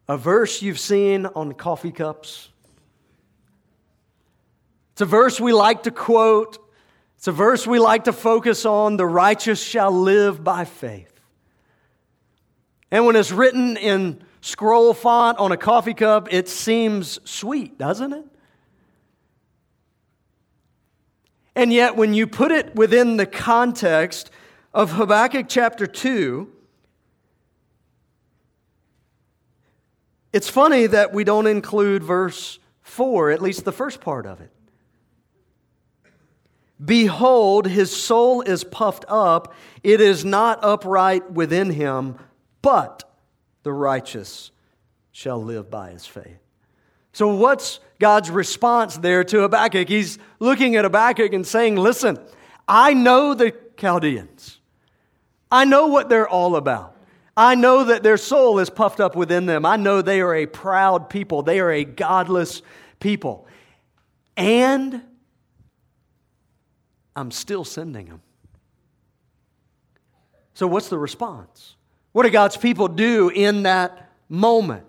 a 0.07 0.17
verse 0.17 0.61
you've 0.61 0.79
seen 0.79 1.25
on 1.25 1.53
coffee 1.53 1.91
cups? 1.91 2.49
It's 4.93 5.01
a 5.01 5.05
verse 5.05 5.39
we 5.39 5.53
like 5.53 5.83
to 5.83 5.91
quote. 5.91 6.57
It's 7.17 7.27
a 7.27 7.31
verse 7.33 7.67
we 7.67 7.79
like 7.79 8.05
to 8.05 8.13
focus 8.13 8.65
on. 8.65 8.97
The 8.97 9.05
righteous 9.05 9.61
shall 9.61 9.91
live 9.91 10.43
by 10.43 10.65
faith. 10.65 11.07
And 12.89 13.05
when 13.05 13.15
it's 13.15 13.31
written 13.31 13.77
in 13.77 14.21
scroll 14.41 14.93
font 14.93 15.37
on 15.37 15.51
a 15.51 15.57
coffee 15.57 15.93
cup, 15.93 16.27
it 16.33 16.49
seems 16.49 17.19
sweet, 17.29 17.77
doesn't 17.77 18.11
it? 18.11 18.25
And 21.55 21.71
yet, 21.71 21.95
when 21.95 22.13
you 22.13 22.27
put 22.27 22.51
it 22.51 22.75
within 22.75 23.17
the 23.17 23.25
context 23.25 24.31
of 24.73 24.93
Habakkuk 24.93 25.47
chapter 25.49 25.85
2, 25.85 26.49
it's 30.33 30.49
funny 30.49 30.87
that 30.87 31.13
we 31.13 31.23
don't 31.23 31.47
include 31.47 32.03
verse 32.03 32.59
4, 32.83 33.31
at 33.31 33.41
least 33.41 33.65
the 33.65 33.71
first 33.71 33.99
part 33.99 34.25
of 34.25 34.39
it. 34.39 34.49
Behold, 36.83 37.67
his 37.67 37.95
soul 37.95 38.41
is 38.41 38.63
puffed 38.63 39.05
up, 39.07 39.53
it 39.83 40.01
is 40.01 40.25
not 40.25 40.63
upright 40.63 41.31
within 41.31 41.69
him, 41.69 42.17
but 42.61 43.10
the 43.63 43.73
righteous 43.73 44.51
shall 45.11 45.41
live 45.41 45.69
by 45.69 45.91
his 45.91 46.05
faith. 46.05 46.39
So, 47.13 47.35
what's 47.35 47.79
God's 47.99 48.29
response 48.29 48.97
there 48.97 49.23
to 49.25 49.41
Habakkuk? 49.41 49.89
He's 49.89 50.17
looking 50.39 50.75
at 50.75 50.85
Habakkuk 50.85 51.33
and 51.33 51.45
saying, 51.45 51.75
Listen, 51.75 52.17
I 52.67 52.93
know 52.93 53.33
the 53.33 53.53
Chaldeans, 53.77 54.59
I 55.51 55.65
know 55.65 55.87
what 55.87 56.09
they're 56.09 56.29
all 56.29 56.55
about. 56.55 56.97
I 57.35 57.55
know 57.55 57.85
that 57.85 58.03
their 58.03 58.17
soul 58.17 58.59
is 58.59 58.69
puffed 58.69 58.99
up 58.99 59.15
within 59.15 59.45
them. 59.45 59.65
I 59.65 59.77
know 59.77 60.01
they 60.01 60.21
are 60.21 60.35
a 60.35 60.45
proud 60.45 61.09
people. 61.09 61.43
They 61.43 61.59
are 61.59 61.71
a 61.71 61.85
godless 61.85 62.61
people. 62.99 63.47
And 64.35 65.01
I'm 67.15 67.31
still 67.31 67.63
sending 67.63 68.07
them. 68.07 68.21
So, 70.53 70.67
what's 70.67 70.89
the 70.89 70.97
response? 70.97 71.75
What 72.11 72.23
do 72.23 72.29
God's 72.29 72.57
people 72.57 72.87
do 72.87 73.29
in 73.29 73.63
that 73.63 74.09
moment? 74.27 74.85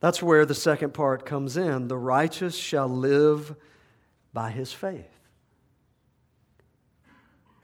That's 0.00 0.22
where 0.22 0.44
the 0.44 0.54
second 0.54 0.92
part 0.92 1.24
comes 1.24 1.56
in. 1.56 1.88
The 1.88 1.96
righteous 1.96 2.56
shall 2.56 2.88
live 2.88 3.54
by 4.32 4.50
his 4.50 4.72
faith. 4.72 5.08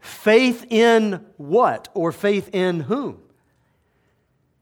Faith 0.01 0.67
in 0.71 1.25
what? 1.37 1.89
Or 1.95 2.13
faith 2.13 2.49
in 2.55 2.81
whom? 2.81 3.19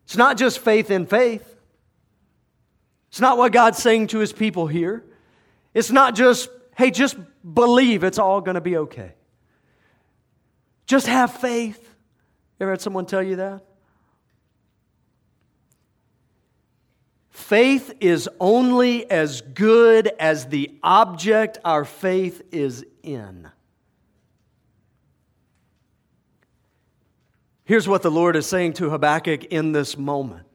It's 0.04 0.16
not 0.16 0.38
just 0.38 0.58
faith 0.58 0.90
in 0.90 1.06
faith. 1.06 1.56
It's 3.10 3.20
not 3.20 3.38
what 3.38 3.52
God's 3.52 3.78
saying 3.78 4.08
to 4.08 4.18
his 4.18 4.32
people 4.32 4.66
here. 4.66 5.04
It's 5.74 5.90
not 5.90 6.14
just, 6.14 6.48
hey, 6.76 6.90
just 6.90 7.16
believe 7.54 8.04
it's 8.04 8.18
all 8.18 8.40
going 8.40 8.56
to 8.56 8.60
be 8.60 8.76
okay. 8.78 9.12
Just 10.86 11.06
have 11.06 11.32
faith. 11.32 11.80
You 12.58 12.64
Ever 12.64 12.72
had 12.72 12.80
someone 12.80 13.06
tell 13.06 13.22
you 13.22 13.36
that? 13.36 13.62
Faith 17.38 17.94
is 18.00 18.28
only 18.40 19.10
as 19.10 19.40
good 19.40 20.10
as 20.18 20.48
the 20.48 20.70
object 20.82 21.56
our 21.64 21.84
faith 21.84 22.42
is 22.52 22.84
in. 23.02 23.48
Here's 27.64 27.88
what 27.88 28.02
the 28.02 28.10
Lord 28.10 28.36
is 28.36 28.44
saying 28.44 28.74
to 28.74 28.90
Habakkuk 28.90 29.44
in 29.46 29.72
this 29.72 29.96
moment 29.96 30.46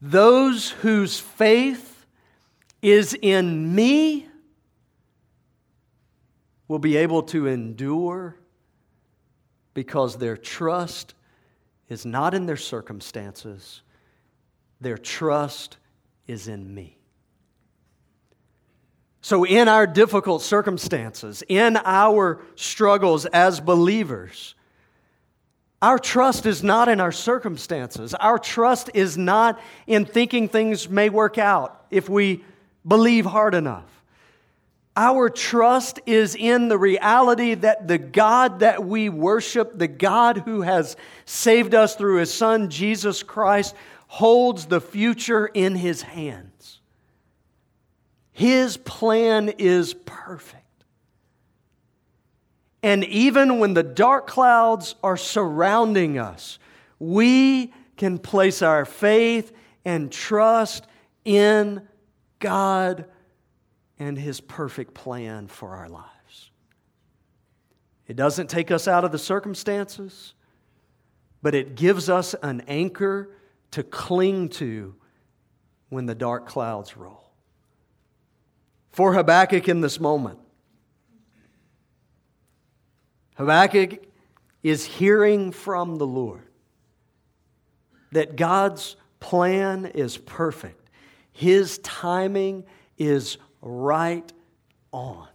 Those 0.00 0.70
whose 0.70 1.18
faith 1.18 2.06
is 2.80 3.14
in 3.20 3.74
me 3.74 4.28
will 6.68 6.78
be 6.78 6.96
able 6.96 7.24
to 7.24 7.48
endure 7.48 8.36
because 9.74 10.16
their 10.16 10.38
trust 10.38 11.12
is 11.90 12.06
not 12.06 12.32
in 12.32 12.46
their 12.46 12.56
circumstances, 12.56 13.82
their 14.82 14.98
trust 14.98 15.76
is 16.26 16.48
in 16.48 16.74
me. 16.74 16.98
So, 19.20 19.44
in 19.44 19.68
our 19.68 19.86
difficult 19.86 20.42
circumstances, 20.42 21.44
in 21.48 21.76
our 21.84 22.42
struggles 22.56 23.24
as 23.26 23.60
believers, 23.60 24.56
our 25.80 25.98
trust 25.98 26.46
is 26.46 26.62
not 26.62 26.88
in 26.88 27.00
our 27.00 27.12
circumstances. 27.12 28.14
Our 28.14 28.38
trust 28.38 28.90
is 28.94 29.16
not 29.16 29.60
in 29.86 30.04
thinking 30.04 30.48
things 30.48 30.88
may 30.88 31.08
work 31.08 31.38
out 31.38 31.86
if 31.90 32.08
we 32.08 32.44
believe 32.86 33.24
hard 33.24 33.54
enough. 33.54 33.88
Our 34.96 35.30
trust 35.30 36.00
is 36.04 36.34
in 36.34 36.68
the 36.68 36.76
reality 36.76 37.54
that 37.54 37.88
the 37.88 37.98
God 37.98 38.60
that 38.60 38.84
we 38.84 39.08
worship, 39.08 39.78
the 39.78 39.88
God 39.88 40.38
who 40.38 40.60
has 40.60 40.96
saved 41.24 41.74
us 41.74 41.96
through 41.96 42.18
his 42.18 42.32
Son, 42.32 42.68
Jesus 42.68 43.22
Christ, 43.22 43.74
holds 44.12 44.66
the 44.66 44.78
future 44.78 45.46
in 45.46 45.74
his 45.74 46.02
hands. 46.02 46.80
His 48.30 48.76
plan 48.76 49.48
is 49.56 49.94
perfect. 50.04 50.84
And 52.82 53.04
even 53.04 53.58
when 53.58 53.72
the 53.72 53.82
dark 53.82 54.26
clouds 54.26 54.96
are 55.02 55.16
surrounding 55.16 56.18
us, 56.18 56.58
we 56.98 57.72
can 57.96 58.18
place 58.18 58.60
our 58.60 58.84
faith 58.84 59.50
and 59.82 60.12
trust 60.12 60.86
in 61.24 61.80
God 62.38 63.06
and 63.98 64.18
His 64.18 64.42
perfect 64.42 64.92
plan 64.92 65.46
for 65.46 65.70
our 65.74 65.88
lives. 65.88 66.50
It 68.06 68.16
doesn't 68.16 68.50
take 68.50 68.70
us 68.70 68.86
out 68.86 69.04
of 69.06 69.12
the 69.12 69.18
circumstances, 69.18 70.34
but 71.40 71.54
it 71.54 71.76
gives 71.76 72.10
us 72.10 72.34
an 72.42 72.60
anchor 72.68 73.30
to 73.72 73.82
cling 73.82 74.48
to 74.48 74.94
when 75.88 76.06
the 76.06 76.14
dark 76.14 76.46
clouds 76.46 76.96
roll. 76.96 77.30
For 78.90 79.14
Habakkuk 79.14 79.68
in 79.68 79.80
this 79.80 79.98
moment, 79.98 80.38
Habakkuk 83.36 84.04
is 84.62 84.84
hearing 84.84 85.52
from 85.52 85.96
the 85.96 86.06
Lord 86.06 86.46
that 88.12 88.36
God's 88.36 88.96
plan 89.20 89.86
is 89.86 90.16
perfect, 90.16 90.90
His 91.32 91.78
timing 91.78 92.64
is 92.98 93.38
right 93.62 94.30
on. 94.92 95.28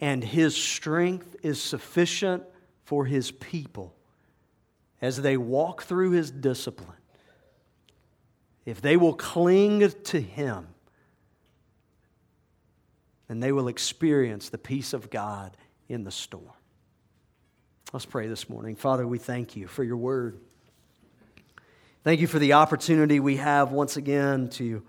And 0.00 0.24
his 0.24 0.56
strength 0.56 1.36
is 1.42 1.60
sufficient 1.62 2.42
for 2.84 3.06
his 3.06 3.30
people 3.30 3.93
as 5.00 5.20
they 5.20 5.36
walk 5.36 5.82
through 5.82 6.10
his 6.10 6.30
discipline. 6.30 6.96
If 8.64 8.80
they 8.80 8.96
will 8.96 9.14
cling 9.14 9.90
to 9.90 10.20
him, 10.20 10.68
then 13.28 13.40
they 13.40 13.52
will 13.52 13.68
experience 13.68 14.48
the 14.48 14.58
peace 14.58 14.92
of 14.92 15.10
God 15.10 15.56
in 15.88 16.04
the 16.04 16.10
storm. 16.10 16.44
Let's 17.92 18.06
pray 18.06 18.26
this 18.26 18.48
morning. 18.48 18.76
Father, 18.76 19.06
we 19.06 19.18
thank 19.18 19.56
you 19.56 19.66
for 19.66 19.84
your 19.84 19.96
word. 19.96 20.38
Thank 22.02 22.20
you 22.20 22.26
for 22.26 22.38
the 22.38 22.54
opportunity 22.54 23.20
we 23.20 23.36
have 23.36 23.72
once 23.72 23.96
again 23.96 24.48
to 24.50 24.82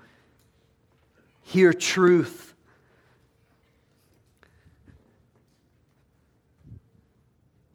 hear 1.44 1.72
truth. 1.72 2.54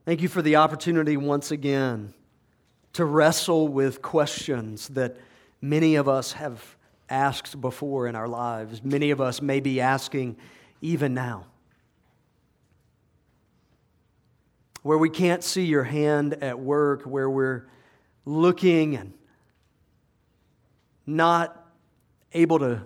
Thank 0.05 0.23
you 0.23 0.29
for 0.29 0.43
the 0.43 0.57
opportunity 0.57 1.17
once 1.17 1.51
again 1.51 2.15
to 2.95 3.05
wrestle 3.05 3.69
with 3.69 4.03
questions 4.03 4.89
that 4.89 5.17
many 5.61 5.95
of 5.95 6.09
us 6.09 6.33
have 6.33 6.77
asked 7.09 7.61
before 7.61 8.07
in 8.07 8.15
our 8.15 8.29
lives. 8.29 8.83
Many 8.83 9.11
of 9.11 9.21
us 9.21 9.43
may 9.43 9.61
be 9.61 9.81
asking 9.81 10.37
even 10.81 11.15
now. 11.15 11.47
Where 14.83 14.99
we 14.99 15.11
can't 15.11 15.45
see 15.45 15.65
your 15.65 15.85
hand 15.85 16.35
at 16.35 16.59
work, 16.59 17.03
where 17.03 17.29
we're 17.29 17.69
looking 18.25 18.97
and 18.97 19.13
not 21.07 21.57
able 22.33 22.59
to 22.61 22.83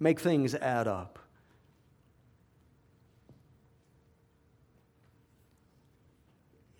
make 0.00 0.18
things 0.20 0.54
add 0.54 0.88
up. 0.88 1.18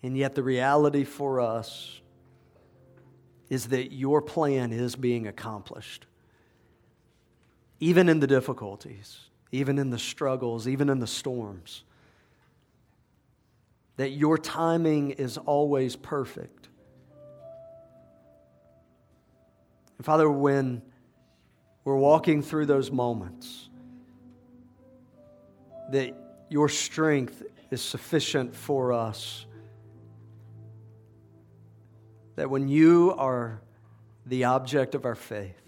And 0.01 0.17
yet, 0.17 0.33
the 0.35 0.43
reality 0.43 1.03
for 1.03 1.41
us 1.41 1.99
is 3.49 3.67
that 3.69 3.91
your 3.91 4.21
plan 4.21 4.71
is 4.71 4.95
being 4.95 5.27
accomplished. 5.27 6.05
Even 7.79 8.09
in 8.09 8.19
the 8.19 8.27
difficulties, 8.27 9.29
even 9.51 9.79
in 9.79 9.89
the 9.89 9.99
struggles, 9.99 10.67
even 10.67 10.89
in 10.89 10.99
the 10.99 11.07
storms. 11.07 11.83
That 13.97 14.11
your 14.11 14.37
timing 14.37 15.11
is 15.11 15.37
always 15.37 15.95
perfect. 15.95 16.69
And 19.97 20.05
Father, 20.05 20.29
when 20.29 20.81
we're 21.83 21.97
walking 21.97 22.41
through 22.41 22.67
those 22.67 22.91
moments, 22.91 23.69
that 25.91 26.13
your 26.49 26.69
strength 26.69 27.43
is 27.71 27.81
sufficient 27.81 28.55
for 28.55 28.93
us. 28.93 29.45
That 32.39 32.49
when 32.49 32.69
you 32.69 33.13
are 33.17 33.59
the 34.25 34.45
object 34.45 34.95
of 34.95 35.03
our 35.03 35.15
faith, 35.15 35.61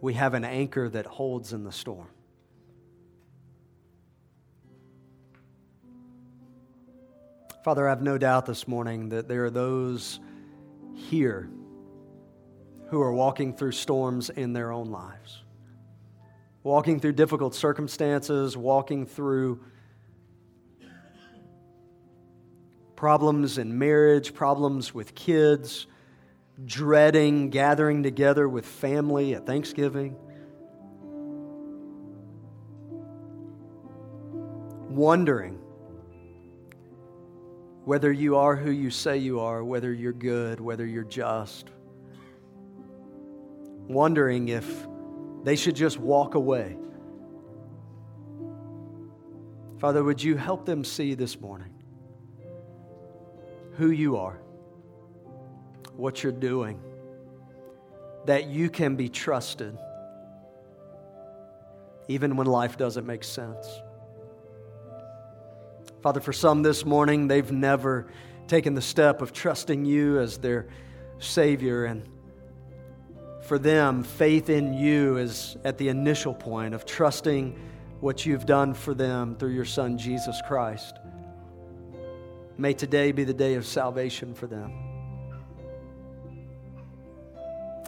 we 0.00 0.14
have 0.14 0.34
an 0.34 0.44
anchor 0.44 0.88
that 0.88 1.04
holds 1.04 1.52
in 1.52 1.64
the 1.64 1.72
storm. 1.72 2.06
Father, 7.64 7.88
I 7.88 7.90
have 7.90 8.02
no 8.02 8.18
doubt 8.18 8.46
this 8.46 8.68
morning 8.68 9.08
that 9.08 9.26
there 9.26 9.46
are 9.46 9.50
those 9.50 10.20
here 10.94 11.50
who 12.86 13.02
are 13.02 13.12
walking 13.12 13.52
through 13.52 13.72
storms 13.72 14.30
in 14.30 14.52
their 14.52 14.70
own 14.70 14.92
lives, 14.92 15.42
walking 16.62 17.00
through 17.00 17.14
difficult 17.14 17.52
circumstances, 17.52 18.56
walking 18.56 19.06
through 19.06 19.58
problems 23.00 23.56
in 23.56 23.78
marriage, 23.78 24.34
problems 24.34 24.92
with 24.92 25.14
kids, 25.14 25.86
dreading 26.66 27.48
gathering 27.48 28.02
together 28.02 28.46
with 28.46 28.66
family 28.66 29.34
at 29.34 29.46
Thanksgiving. 29.46 30.14
Wondering 34.90 35.58
whether 37.86 38.12
you 38.12 38.36
are 38.36 38.54
who 38.54 38.70
you 38.70 38.90
say 38.90 39.16
you 39.16 39.40
are, 39.40 39.64
whether 39.64 39.94
you're 39.94 40.12
good, 40.12 40.60
whether 40.60 40.84
you're 40.84 41.02
just, 41.02 41.70
wondering 43.88 44.50
if 44.50 44.86
they 45.42 45.56
should 45.56 45.74
just 45.74 45.98
walk 45.98 46.34
away. 46.34 46.76
Father, 49.78 50.04
would 50.04 50.22
you 50.22 50.36
help 50.36 50.66
them 50.66 50.84
see 50.84 51.14
this 51.14 51.40
morning 51.40 51.79
who 53.80 53.90
you 53.90 54.18
are, 54.18 54.38
what 55.96 56.22
you're 56.22 56.30
doing, 56.30 56.78
that 58.26 58.46
you 58.46 58.68
can 58.68 58.94
be 58.94 59.08
trusted 59.08 59.78
even 62.06 62.36
when 62.36 62.46
life 62.46 62.76
doesn't 62.76 63.06
make 63.06 63.24
sense. 63.24 63.66
Father, 66.02 66.20
for 66.20 66.34
some 66.34 66.62
this 66.62 66.84
morning, 66.84 67.26
they've 67.26 67.50
never 67.50 68.08
taken 68.48 68.74
the 68.74 68.82
step 68.82 69.22
of 69.22 69.32
trusting 69.32 69.86
you 69.86 70.20
as 70.20 70.36
their 70.36 70.68
Savior. 71.18 71.86
And 71.86 72.06
for 73.44 73.58
them, 73.58 74.02
faith 74.02 74.50
in 74.50 74.74
you 74.74 75.16
is 75.16 75.56
at 75.64 75.78
the 75.78 75.88
initial 75.88 76.34
point 76.34 76.74
of 76.74 76.84
trusting 76.84 77.58
what 78.00 78.26
you've 78.26 78.44
done 78.44 78.74
for 78.74 78.92
them 78.92 79.36
through 79.36 79.54
your 79.54 79.64
Son, 79.64 79.96
Jesus 79.96 80.38
Christ. 80.46 80.99
May 82.60 82.74
today 82.74 83.10
be 83.10 83.24
the 83.24 83.32
day 83.32 83.54
of 83.54 83.64
salvation 83.64 84.34
for 84.34 84.46
them. 84.46 84.70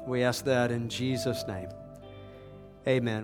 We 0.06 0.22
ask 0.22 0.46
that 0.46 0.72
in 0.72 0.88
Jesus' 0.88 1.44
name. 1.46 1.68
Amen. 2.88 3.20